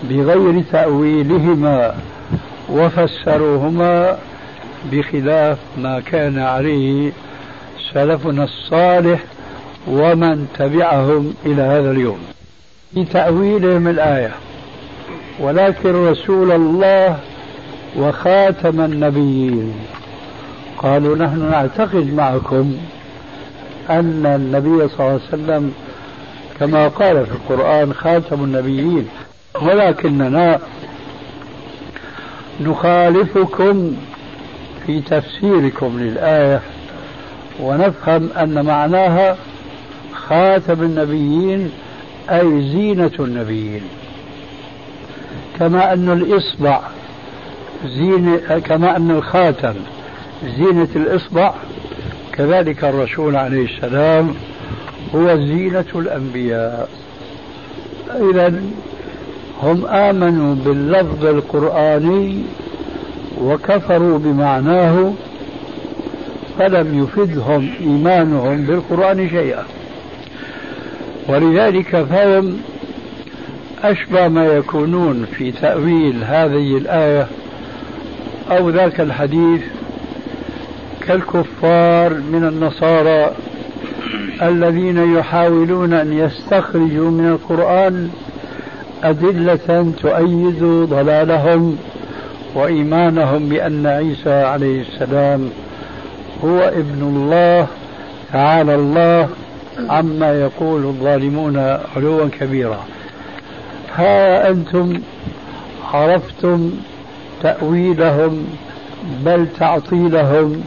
بغير 0.04 0.64
تأويلهما 0.72 1.96
وفسروهما 2.70 4.18
بخلاف 4.92 5.58
ما 5.78 6.00
كان 6.00 6.40
عليه 6.40 7.12
سلفنا 7.94 8.44
الصالح 8.44 9.24
ومن 9.88 10.48
تبعهم 10.58 11.34
إلى 11.46 11.62
هذا 11.62 11.92
اليوم. 11.92 12.20
في 12.94 13.06
تأويلهم 13.06 13.88
الآية. 13.88 14.32
ولكن 15.40 16.06
رسول 16.06 16.52
الله 16.52 17.20
وخاتم 17.98 18.82
النبيين. 18.82 19.74
قالوا 20.78 21.18
نحن 21.18 21.50
نعتقد 21.52 22.14
معكم 22.14 22.78
أن 23.90 24.26
النبي 24.26 24.88
صلى 24.88 25.00
الله 25.00 25.04
عليه 25.04 25.16
وسلم 25.16 25.74
كما 26.60 26.88
قال 26.88 27.26
في 27.26 27.32
القرآن 27.32 27.94
خاتم 27.94 28.44
النبيين. 28.44 29.08
ولكننا 29.56 30.60
نخالفكم 32.62 33.96
في 34.86 35.02
تفسيركم 35.02 36.00
للآية 36.00 36.62
ونفهم 37.60 38.30
أن 38.38 38.66
معناها 38.66 39.38
خاتم 40.14 40.82
النبيين 40.82 41.72
أي 42.30 42.62
زينة 42.62 43.12
النبيين. 43.20 43.82
كما 45.60 45.94
أن 45.94 46.10
الإصبع 46.10 46.82
زينة 47.86 48.60
كما 48.60 48.98
أن 48.98 49.12
الخاتم 49.12 49.74
زينة 50.58 50.90
الإصبع 50.96 51.54
كذلك 52.34 52.84
الرسول 52.84 53.36
عليه 53.36 53.66
السلام 53.66 54.36
هو 55.16 55.36
زينة 55.36 55.86
الأنبياء. 55.96 56.90
إذا 58.32 58.62
هم 59.62 59.86
آمنوا 59.86 60.56
باللفظ 60.56 61.26
القرآني 61.26 62.44
وكفروا 63.42 64.18
بمعناه 64.18 65.14
فلم 66.60 67.04
يفدهم 67.04 67.70
إيمانهم 67.82 68.62
بالقرآن 68.62 69.30
شيئا. 69.30 69.64
ولذلك 71.28 72.04
فهم 72.04 72.58
أشبه 73.84 74.28
ما 74.28 74.46
يكونون 74.46 75.26
في 75.38 75.52
تأويل 75.52 76.24
هذه 76.24 76.78
الآية 76.78 77.28
أو 78.52 78.70
ذاك 78.70 79.02
الحديث 79.02 79.62
كالكفار 81.08 82.14
من 82.14 82.48
النصارى 82.48 83.32
الذين 84.42 85.16
يحاولون 85.18 85.94
أن 85.94 86.14
يستخرجوا 86.14 87.12
من 87.12 87.28
القرآن 87.28 88.10
أدلة 89.04 89.94
تؤيد 90.02 90.64
ضلالهم 90.90 91.78
وإيمانهم 92.56 93.50
بأن 93.50 93.88
عيسى 93.88 94.34
عليه 94.34 94.82
السلام 94.82 95.50
هو 96.44 96.60
ابن 96.60 97.02
الله 97.02 97.68
تعالى 98.34 98.76
الله 98.76 99.30
عما 99.90 100.42
يقول 100.42 100.84
الظالمون 100.84 101.58
علوا 101.96 102.30
كبيرا. 102.40 102.80
ها 103.96 104.50
أنتم 104.50 105.02
عرفتم 105.94 106.72
تأويلهم 107.44 108.48
بل 109.26 109.48
تعطيلهم 109.60 110.64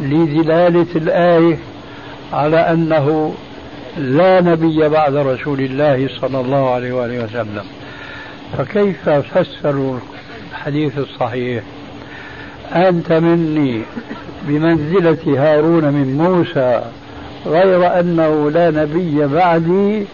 لدلالة 0.00 0.86
الآية 0.96 1.58
على 2.32 2.56
أنه 2.56 3.34
لا 3.98 4.40
نبي 4.40 4.88
بعد 4.88 5.14
رسول 5.14 5.60
الله 5.60 6.08
صلى 6.20 6.40
الله 6.40 6.70
عليه 6.70 6.92
وآله 6.92 7.24
وسلم. 7.24 7.64
فكيف 8.58 9.08
فسروا 9.08 9.98
الحديث 10.50 10.98
الصحيح؟ 10.98 11.62
أنت 12.72 13.12
مني 13.12 13.82
بمنزلة 14.42 15.18
هارون 15.26 15.84
من 15.84 16.18
موسى 16.18 16.82
غير 17.46 18.00
أنه 18.00 18.50
لا 18.50 18.70
نبي 18.70 19.26
بعدي 19.26 20.04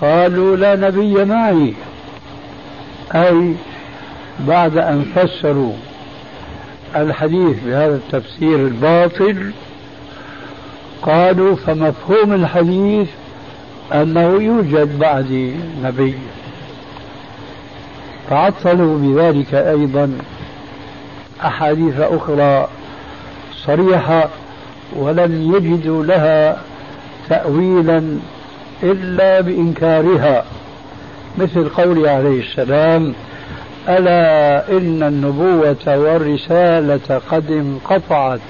قالوا 0.00 0.56
لا 0.56 0.76
نبي 0.76 1.24
معي. 1.24 1.74
أي 3.14 3.54
بعد 4.40 4.78
أن 4.78 5.04
فسروا 5.14 5.74
الحديث 6.96 7.56
بهذا 7.66 7.94
التفسير 7.94 8.56
الباطل 8.56 9.52
قالوا 11.02 11.56
فمفهوم 11.56 12.32
الحديث 12.32 13.08
أنه 13.92 14.42
يوجد 14.42 14.98
بعدي 14.98 15.54
نبي. 15.84 16.14
فعطلوا 18.30 18.98
بذلك 18.98 19.54
أيضا 19.54 20.18
أحاديث 21.44 22.00
أخرى 22.00 22.68
صريحة 23.52 24.28
ولم 24.96 25.54
يجدوا 25.54 26.04
لها 26.04 26.56
تأويلا 27.28 28.18
إلا 28.82 29.40
بإنكارها 29.40 30.44
مثل 31.38 31.68
قوله 31.68 32.10
عليه 32.10 32.40
السلام 32.40 33.14
ألا 33.88 34.68
إن 34.72 35.02
النبوة 35.02 35.98
والرسالة 35.98 37.20
قد 37.30 37.50
انقطعت 37.50 38.40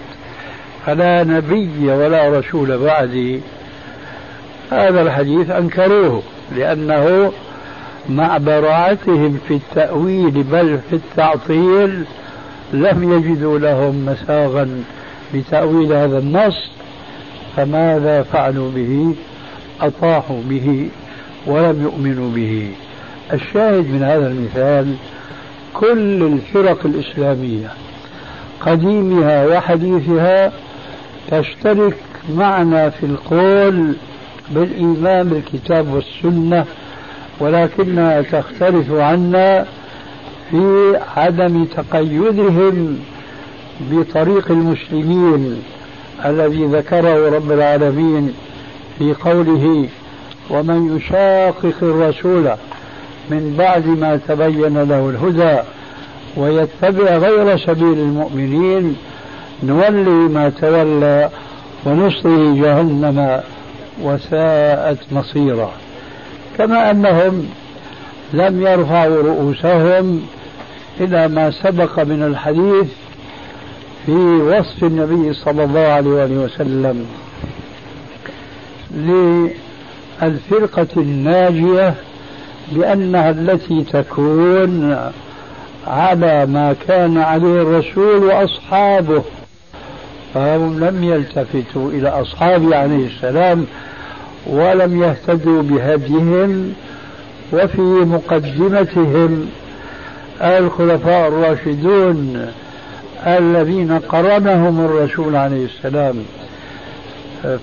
فلا 0.87 1.24
نبي 1.24 1.93
ولا 1.93 2.39
رسول 2.39 2.79
بعدي 2.79 3.41
هذا 4.72 5.03
الحديث 5.03 5.51
أنكروه 5.51 6.22
لأنه 6.57 7.33
مع 8.09 8.39
براعتهم 8.39 9.39
في 9.49 9.55
التأويل 9.55 10.31
بل 10.31 10.79
في 10.91 10.97
التعطيل 10.97 12.05
لم 12.72 13.12
يجدوا 13.12 13.59
لهم 13.59 14.07
مساغا 14.07 14.85
لتأويل 15.35 15.93
هذا 15.93 16.18
النص 16.18 16.70
فماذا 17.57 18.22
فعلوا 18.22 18.70
به؟ 18.70 19.14
أطاحوا 19.81 20.43
به 20.49 20.89
ولم 21.47 21.83
يؤمنوا 21.83 22.31
به. 22.31 22.70
الشاهد 23.33 23.91
من 23.91 24.03
هذا 24.03 24.26
المثال 24.26 24.95
كل 25.74 26.22
الفرق 26.22 26.87
الإسلامية 26.87 27.68
قديمها 28.61 29.47
وحديثها 29.47 30.53
تشترك 31.31 31.97
معنا 32.35 32.91
في 32.91 33.07
القول 33.07 33.95
بالإيمان 34.51 35.29
بالكتاب 35.29 35.93
والسنة 35.93 36.64
ولكنها 37.41 38.22
تختلف 38.22 38.93
عنا 38.93 39.66
في 40.51 40.97
عدم 41.16 41.64
تقيدهم 41.64 42.99
بطريق 43.81 44.51
المسلمين 44.51 45.62
الذي 46.24 46.64
ذكره 46.64 47.37
رب 47.37 47.53
العالمين 47.53 48.35
في 48.99 49.14
قوله 49.14 49.89
ومن 50.51 50.97
يشاقق 50.97 51.74
الرسول 51.83 52.51
من 53.31 53.55
بعد 53.59 53.87
ما 53.87 54.20
تبين 54.29 54.83
له 54.83 55.11
الهدى 55.11 55.59
ويتبع 56.37 57.16
غير 57.16 57.59
سبيل 57.59 57.99
المؤمنين 57.99 58.97
نولي 59.62 60.28
ما 60.28 60.48
تولى 60.61 61.30
ونصله 61.86 62.54
جهنم 62.62 63.40
وساءت 64.02 64.98
مصيرا. 65.12 65.72
كما 66.59 66.90
أنهم 66.90 67.46
لم 68.32 68.62
يرفعوا 68.66 69.22
رؤوسهم 69.22 70.22
إلى 71.00 71.28
ما 71.28 71.50
سبق 71.50 72.00
من 72.00 72.22
الحديث 72.22 72.86
في 74.06 74.12
وصف 74.12 74.84
النبي 74.84 75.32
صلى 75.32 75.64
الله 75.64 75.80
عليه 75.80 76.36
وسلم 76.36 77.06
للفرقة 80.22 80.86
الناجية 80.96 81.94
بأنها 82.72 83.30
التي 83.30 83.84
تكون 83.92 84.98
على 85.86 86.46
ما 86.46 86.74
كان 86.88 87.18
عليه 87.18 87.62
الرسول 87.62 88.24
وأصحابه. 88.24 89.22
فهم 90.35 90.85
لم 90.85 91.05
يلتفتوا 91.05 91.91
إلى 91.91 92.09
أصحابه 92.09 92.76
عليه 92.76 93.07
السلام 93.07 93.66
ولم 94.47 95.03
يهتدوا 95.03 95.62
بهديهم 95.62 96.72
وفي 97.53 97.81
مقدمتهم 97.81 99.49
الخلفاء 100.43 101.29
الراشدون 101.29 102.47
الذين 103.26 103.99
قرنهم 103.99 104.85
الرسول 104.85 105.37
عليه 105.37 105.64
السلام 105.64 106.14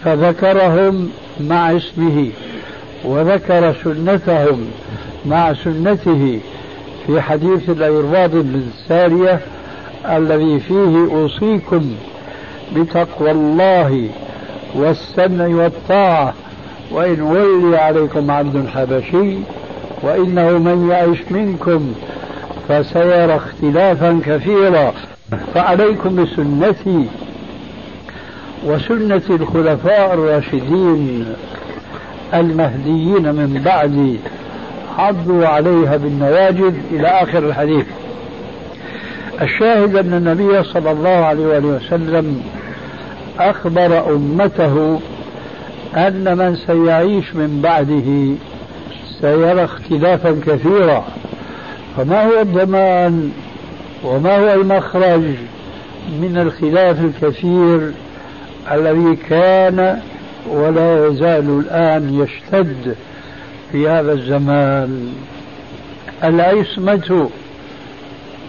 فذكرهم 0.04 1.10
مع 1.40 1.78
اسمه 1.78 2.30
وذكر 3.04 3.76
سنتهم 3.84 4.68
مع 5.26 5.54
سنته 5.54 6.40
في 7.08 7.22
حديث 7.22 7.70
الأيرباض 7.70 8.32
بن 8.32 8.62
سارية 8.88 9.40
الذي 10.06 10.60
فيه 10.60 11.08
أوصيكم 11.12 11.96
بتقوى 12.76 13.32
الله 13.32 14.10
والسمع 14.76 15.48
والطاعة. 15.48 16.34
وإن 16.92 17.22
ولي 17.22 17.78
عليكم 17.78 18.32
عبد 18.32 18.68
حبشي 18.68 19.38
وإنه 20.02 20.50
من 20.50 20.90
يعش 20.90 21.32
منكم 21.32 21.94
فسيرى 22.68 23.36
اختلافا 23.36 24.20
كثيرا. 24.26 24.94
فعليكم 25.54 26.24
بسنتي 26.24 27.06
وسنة 28.66 29.22
الخلفاء 29.30 30.14
الراشدين 30.14 31.26
المهديين 32.34 33.36
من 33.36 33.62
بعدي 33.66 34.20
عضوا 34.98 35.48
عليها 35.48 35.98
بالنواجذ 35.98 36.74
إلى 36.92 37.08
آخر 37.08 37.38
الحديث. 37.38 37.86
الشاهد 39.42 39.96
أن 39.96 40.14
النبي 40.14 40.64
صلى 40.64 40.92
الله 40.92 41.10
عليه 41.10 41.46
وسلم 41.46 42.44
أخبر 43.40 44.16
أمته 44.16 45.00
أن 45.96 46.38
من 46.38 46.56
سيعيش 46.56 47.36
من 47.36 47.62
بعده 47.62 48.36
سيرى 49.22 49.64
اختلافا 49.64 50.42
كثيرا. 50.48 51.06
فما 51.98 52.26
هو 52.26 52.42
الضمان 52.42 53.32
وما 54.04 54.38
هو 54.38 54.54
المخرج 54.54 55.24
من 56.22 56.38
الخلاف 56.38 57.00
الكثير 57.00 57.92
الذي 58.72 59.16
كان 59.16 60.00
ولا 60.50 61.08
يزال 61.08 61.60
الآن 61.60 62.24
يشتد 62.24 62.96
في 63.72 63.90
هذا 63.90 64.14
الزمان؟ 64.14 65.14
العصمة 66.24 67.30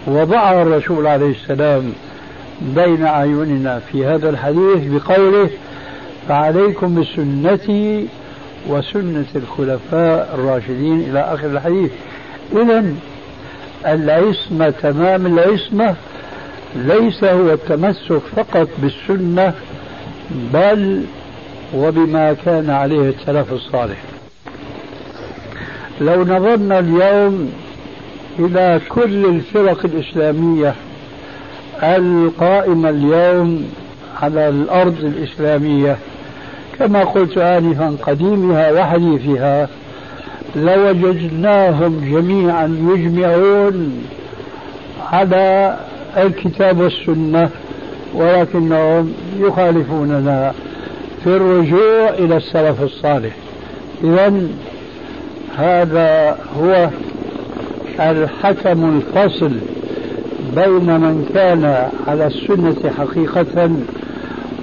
وضعها 0.07 0.63
الرسول 0.63 1.07
عليه 1.07 1.31
السلام 1.31 1.93
بين 2.61 3.07
أعيننا 3.07 3.79
في 3.79 4.07
هذا 4.07 4.31
الحديث 4.31 4.79
بقوله 4.87 5.51
فعليكم 6.29 7.01
بسنتي 7.01 8.07
وسنة 8.69 9.25
الخلفاء 9.37 10.35
الراشدين 10.35 11.01
إلى 11.01 11.21
آخر 11.21 11.47
الحديث. 11.47 11.91
إذا 12.53 12.85
العصمة 13.87 14.71
تمام 14.71 15.27
العصمة 15.27 15.95
ليس 16.77 17.25
هو 17.25 17.53
التمسك 17.53 18.19
فقط 18.37 18.69
بالسنة 18.79 19.55
بل 20.53 21.05
وبما 21.75 22.37
كان 22.45 22.71
عليه 22.71 23.09
السلف 23.09 23.53
الصالح. 23.53 23.99
لو 26.01 26.23
نظرنا 26.23 26.79
اليوم 26.79 27.53
إلى 28.39 28.81
كل 28.89 29.25
الفرق 29.25 29.85
الإسلامية 29.85 30.75
القائمة 31.83 32.91
اليوم 32.91 33.65
على 34.23 34.49
الأرض 34.49 34.97
الإسلامية. 35.05 35.97
كما 36.79 37.05
قلت 37.05 37.39
آنفا 37.39 37.97
قديمها 38.03 38.73
وحديثها 38.73 39.69
لوجدناهم 40.57 42.01
جميعا 42.11 42.67
يجمعون 42.95 44.05
على 45.13 45.77
الكتاب 46.17 46.81
والسنة 46.81 47.51
ولكنهم 48.15 49.13
يخالفوننا 49.39 50.53
في 51.25 51.27
الرجوع 51.27 52.09
إلى 52.09 52.37
السلف 52.37 52.83
الصالح. 52.83 53.35
إذا 54.05 54.49
هذا 55.57 56.39
هو 56.59 56.91
الحكم 58.01 59.01
الفصل 59.01 59.53
بين 60.55 61.01
من 61.01 61.31
كان 61.35 61.91
على 62.07 62.27
السنة 62.27 62.93
حقيقة 62.99 63.71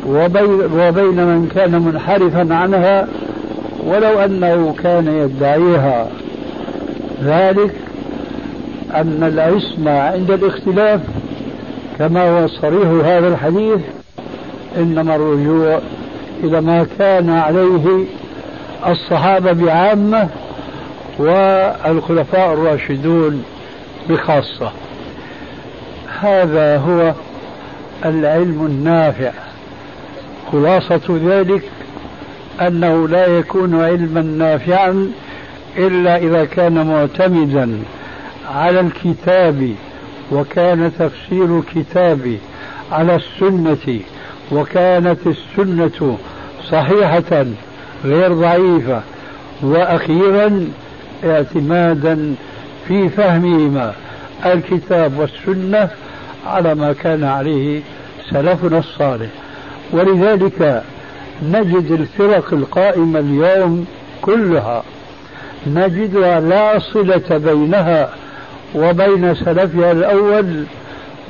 وبين 0.08 1.26
من 1.26 1.52
كان 1.56 1.82
منحرفا 1.82 2.56
عنها 2.56 3.08
ولو 3.86 4.20
أنه 4.20 4.76
كان 4.84 5.08
يدعيها. 5.08 6.08
ذلك 7.24 7.76
أن 8.96 9.24
العصمة 9.24 9.92
عند 10.00 10.32
الاختلاف 10.32 11.02
كما 12.00 12.30
هو 12.30 12.48
صريح 12.48 12.88
هذا 13.06 13.28
الحديث 13.28 13.80
إنما 14.78 15.16
الرجوع 15.16 15.80
إلى 16.44 16.62
ما 16.62 16.86
كان 17.00 17.30
عليه 17.30 18.06
الصحابة 18.88 19.52
بعامة 19.52 20.28
والخلفاء 21.20 22.54
الراشدون 22.54 23.44
بخاصة. 24.10 24.72
هذا 26.24 26.78
هو 26.78 27.14
العلم 28.06 28.66
النافع. 28.66 29.32
خلاصة 30.52 31.20
ذلك 31.26 31.62
أنه 32.62 33.08
لا 33.08 33.26
يكون 33.26 33.82
علما 33.82 34.22
نافعا 34.22 35.12
إلا 35.78 36.18
إذا 36.18 36.46
كان 36.46 36.88
معتمدا 36.88 37.80
على 38.56 38.80
الكتاب 38.80 39.72
وكان 40.32 40.92
تفسير 41.00 41.60
الكتاب 41.60 42.38
على 42.92 43.16
السنة 43.16 44.00
وكانت 44.52 45.20
السنة 45.28 46.18
صحيحة 46.72 47.46
غير 48.06 48.34
ضعيفة 48.34 49.02
وأخيرا 49.62 50.68
اعتمادا 51.24 52.36
في 52.88 53.10
فهمهما. 53.10 53.94
الكتاب 54.46 55.20
والسنة 55.20 55.90
على 56.46 56.76
ما 56.76 56.94
كان 56.94 57.24
عليه 57.24 57.82
سلفنا 58.30 58.78
الصالح. 58.78 59.30
ولذلك 59.92 60.84
نجد 61.44 61.92
الفرق 61.92 62.54
القائمة 62.54 63.20
اليوم 63.20 63.86
كلها. 64.22 64.84
نجدها 65.68 66.40
لا 66.40 66.80
صلة 66.80 67.38
بينها 67.38 68.10
وبين 68.76 69.36
سلفها 69.36 69.92
الأول 69.92 70.64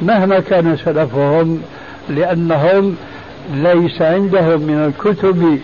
مهما 0.01 0.39
كان 0.39 0.77
سلفهم 0.77 1.61
لأنهم 2.09 2.95
ليس 3.53 4.01
عندهم 4.01 4.61
من 4.61 4.93
الكتب 4.93 5.59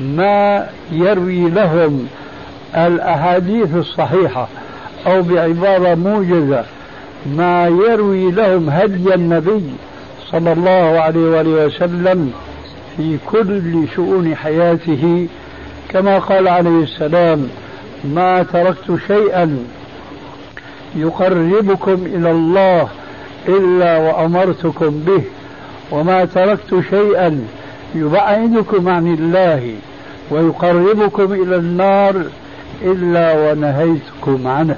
ما 0.00 0.66
يروي 0.92 1.50
لهم 1.50 2.08
الأحاديث 2.76 3.76
الصحيحة 3.76 4.48
أو 5.06 5.22
بعبارة 5.22 5.94
موجزة 5.94 6.64
ما 7.26 7.66
يروي 7.68 8.30
لهم 8.30 8.70
هدي 8.70 9.14
النبي 9.14 9.64
صلى 10.30 10.52
الله 10.52 11.00
عليه 11.00 11.20
وآله 11.20 11.66
وسلم 11.66 12.32
في 12.96 13.18
كل 13.26 13.88
شؤون 13.96 14.34
حياته 14.36 15.28
كما 15.88 16.18
قال 16.18 16.48
عليه 16.48 16.82
السلام 16.82 17.48
ما 18.04 18.42
تركت 18.42 18.98
شيئا 19.06 19.58
يقربكم 20.96 22.06
إلى 22.06 22.30
الله 22.30 22.88
إلا 23.48 23.98
وأمرتكم 23.98 24.90
به 25.06 25.22
وما 25.90 26.24
تركت 26.24 26.80
شيئا 26.90 27.46
يبعدكم 27.94 28.88
عن 28.88 29.14
الله 29.14 29.74
ويقربكم 30.30 31.32
إلى 31.32 31.56
النار 31.56 32.22
إلا 32.82 33.32
ونهيتكم 33.52 34.46
عنه. 34.46 34.76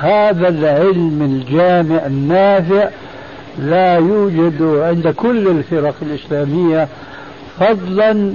هذا 0.00 0.48
العلم 0.48 1.22
الجامع 1.22 2.06
النافع 2.06 2.88
لا 3.58 3.94
يوجد 3.96 4.62
عند 4.62 5.08
كل 5.08 5.48
الفرق 5.48 5.94
الإسلامية 6.02 6.88
فضلا 7.60 8.32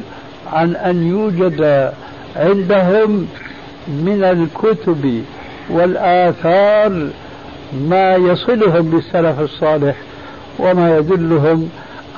عن 0.53 0.75
أن 0.75 1.07
يوجد 1.07 1.91
عندهم 2.35 3.27
من 3.87 4.23
الكتب 4.23 5.23
والآثار 5.69 7.07
ما 7.89 8.15
يصلهم 8.15 8.89
بالسلف 8.89 9.39
الصالح 9.39 9.95
وما 10.59 10.97
يدلهم 10.97 11.69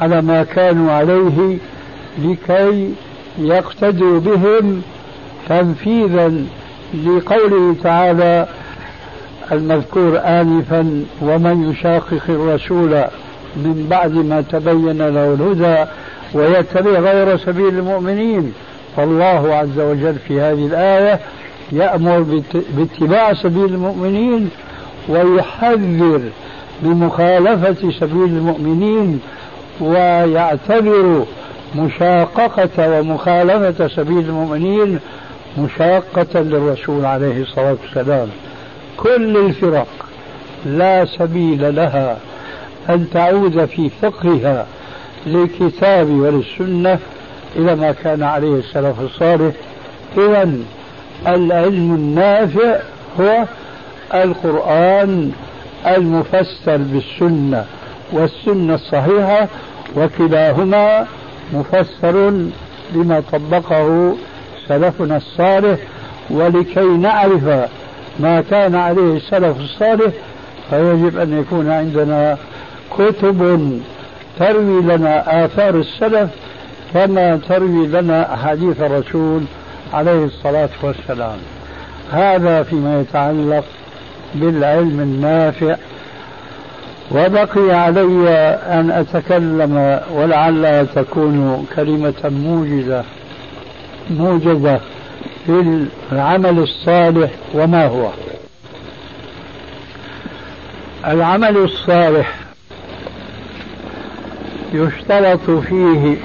على 0.02 0.22
ما 0.22 0.43
كانوا 0.43 0.91
عليه 0.91 1.58
لكي 2.24 2.93
يقتدوا 3.39 4.20
بهم 4.20 4.82
تنفيذا 5.50 6.34
لقوله 7.06 7.76
تعالى 7.84 8.48
المذكور 9.52 10.20
آنفا 10.26 11.04
ومن 11.22 11.72
يشاقق 11.72 12.22
الرسول 12.30 13.04
من 13.56 13.88
بعد 13.89 14.12
ما 14.14 14.41
تبين 14.41 14.98
له 14.98 15.34
الهدى 15.34 15.91
ويتبع 16.34 17.00
غير 17.00 17.38
سبيل 17.38 17.68
المؤمنين 17.68 18.54
فالله 18.98 19.56
عز 19.56 19.80
وجل 19.80 20.16
في 20.28 20.41
هذه 20.41 20.66
الآية 20.66 21.20
يأمر 21.72 22.41
باتباع 22.78 23.34
سبيل 23.34 23.66
المؤمنين 23.66 24.50
ويحذر 25.10 26.22
بمخالفة 26.82 27.91
سبيل 28.00 28.24
المؤمنين 28.24 29.20
ويعتبر 29.82 31.26
مشاققة 31.76 33.00
ومخالفة 33.00 33.88
سبيل 33.88 34.20
المؤمنين 34.20 35.00
مشاقة 35.58 36.39
للرسول 36.41 37.06
عليه 37.06 37.41
الصلاة 37.41 37.76
والسلام. 37.84 38.28
كل 38.98 39.38
الفرق 39.38 39.88
لا 40.66 41.06
سبيل 41.06 41.76
لها 41.76 42.18
أن 42.89 43.10
تعود 43.14 43.66
في 43.66 43.89
فقهها 44.02 44.66
للكتاب 45.26 46.10
وللسنة 46.10 47.00
إلى 47.56 47.76
ما 47.76 47.91
كان 47.91 48.24
عليه 48.24 48.56
السلف 48.56 49.02
الصالح. 49.02 49.56
إذا 50.18 50.50
العلم 51.28 51.96
النافع 51.96 52.80
هو 53.20 53.46
القرآن 54.14 55.32
المفسر 55.88 56.78
بالسنة 56.78 57.66
والسنة 58.12 58.76
الصحيحة 58.76 59.48
وكلاهما 59.96 61.08
مفسر 61.54 62.34
بما 62.93 63.24
طبقه 63.32 64.16
سلفنا 64.68 65.18
الصالح 65.18 65.80
ولكي 66.30 66.86
نعرف 66.86 67.70
ما 68.20 68.41
كان 68.41 68.76
عليه 68.76 69.18
السلف 69.18 69.59
الصالح 69.59 70.13
فيجب 70.70 71.18
أن 71.18 71.39
يكون 71.39 71.72
عندنا 71.72 72.38
كتب 72.97 73.72
تروي 74.39 74.82
لنا 74.82 75.45
آثار 75.45 75.76
السلف 75.76 76.30
كما 76.93 77.39
تروي 77.49 77.88
لنا 77.88 78.34
أحاديث 78.34 78.82
الرسول 78.82 79.41
عليه 79.93 80.26
الصلاة 80.26 80.70
والسلام. 80.84 81.38
هذا 82.11 82.63
فيما 82.63 83.01
يتعلق 83.01 83.63
بالعلم 84.36 84.99
النافع. 84.99 85.76
وبقي 87.11 87.72
علي 87.72 88.30
أن 88.68 88.91
أتكلم 88.91 89.99
ولعل 90.13 90.88
تكون 90.95 91.68
كلمة 91.76 92.13
موجزة 92.24 93.03
موجزة. 94.09 94.80
في 95.46 95.86
العمل 96.12 96.60
الصالح 96.60 97.32
وما 97.54 97.86
هو؟ 97.88 98.10
العمل 101.08 101.58
الصالح 101.58 102.36
يشترط 104.74 105.50
فيه 105.50 106.18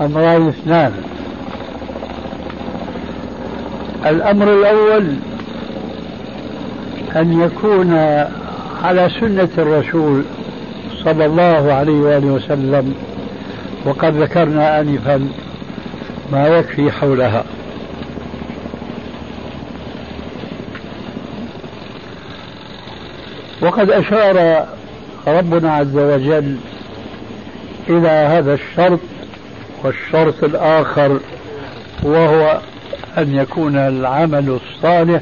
أمران 0.00 0.48
اثنان. 0.48 0.92
الأمر 4.06 4.52
الأول 4.52 5.14
أن 7.16 7.40
يكون 7.42 7.94
على 8.82 9.10
سنة 9.20 9.48
الرسول 9.58 10.24
صلى 11.04 11.26
الله 11.26 11.72
عليه 11.72 12.00
وآله 12.00 12.26
وسلم 12.26 12.94
وقد 13.84 14.22
ذكرنا 14.22 14.80
آنفا 14.80 15.28
ما 16.32 16.48
يكفي 16.48 16.90
حولها. 16.90 17.44
وقد 23.60 23.90
أشار 23.90 24.66
ربنا 25.26 25.74
عز 25.74 25.96
وجل 25.96 26.56
إلى 27.88 28.08
هذا 28.08 28.54
الشرط 28.54 29.00
والشرط 29.84 30.44
الآخر 30.44 31.20
وهو 32.02 32.60
أن 33.18 33.34
يكون 33.34 33.76
العمل 33.76 34.58
الصالح 34.60 35.20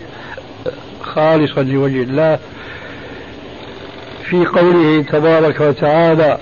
خالصا 1.03 1.63
لوجه 1.63 2.03
الله. 2.03 2.39
في 4.25 4.45
قوله 4.47 5.03
تبارك 5.03 5.61
وتعالى 5.61 6.39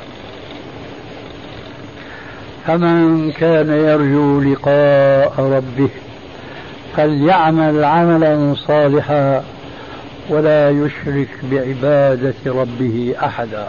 فمن 2.67 3.33
كان 3.33 3.71
يرجو 3.71 4.41
لقاء 4.41 5.35
ربه 5.39 5.89
فليعمل 6.97 7.85
عملا 7.85 8.55
صالحا 8.67 9.43
ولا 10.29 10.71
يشرك 10.71 11.29
بعبادة 11.53 12.35
ربه 12.47 13.15
أحدا. 13.25 13.69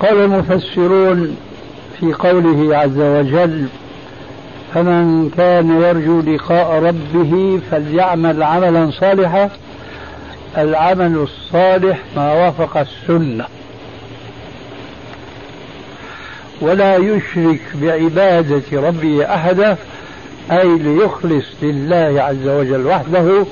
قال 0.00 0.18
المفسرون 0.18 1.36
في 2.00 2.12
قوله 2.12 2.76
عز 2.76 2.98
وجل 2.98 3.66
فمن 4.74 5.30
كان 5.36 5.82
يرجو 5.82 6.20
لقاء 6.20 6.82
ربه 6.82 7.60
فليعمل 7.70 8.42
عملا 8.42 8.90
صالحا 8.90 9.50
العمل 10.58 11.16
الصالح 11.16 11.98
ما 12.16 12.32
وافق 12.32 12.76
السنة. 12.76 13.44
ولا 16.60 16.96
يشرك 16.96 17.60
بعبادة 17.74 18.62
ربه 18.72 19.34
أحدا 19.34 19.76
أي 20.50 20.78
ليخلص 20.78 21.46
لله 21.62 22.22
عز 22.22 22.48
وجل 22.48 22.86
وحده 22.86 23.44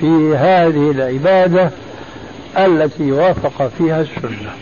في 0.00 0.36
هذه 0.36 0.90
العبادة 0.90 1.70
التي 2.58 3.12
وافق 3.12 3.70
فيها 3.78 4.00
السنة. 4.00 4.52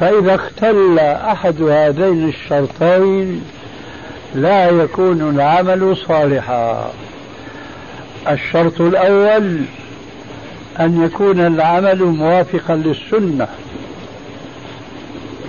فإذا 0.00 0.34
اختل 0.34 0.98
أحد 0.98 1.62
هذين 1.62 2.28
الشرطين 2.28 3.44
لا 4.34 4.70
يكون 4.70 5.34
العمل 5.34 5.96
صالحا. 5.96 6.90
الشرط 8.30 8.80
الأول 8.80 9.60
أن 10.80 11.04
يكون 11.04 11.40
العمل 11.40 12.04
موافقا 12.04 12.74
للسنة. 12.74 13.48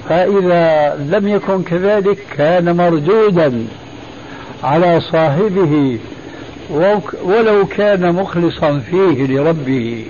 فإذا 0.10 0.96
لم 0.96 1.28
يكن 1.28 1.64
كذلك 1.64 2.18
كان 2.38 2.78
مردودا 2.78 3.66
على 4.64 5.02
صاحبه 5.02 6.00
ولو 7.24 7.68
كان 7.68 8.16
مخلصا 8.16 8.80
فيه 8.80 9.26
لربه. 9.28 10.06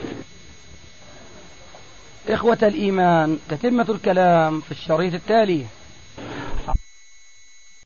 إخوة 2.30 2.58
الإيمان 2.64 3.38
تتمة 3.50 3.86
الكلام 3.90 4.62
في 4.62 4.72
الشريط 4.72 5.14
التالي. 5.14 5.66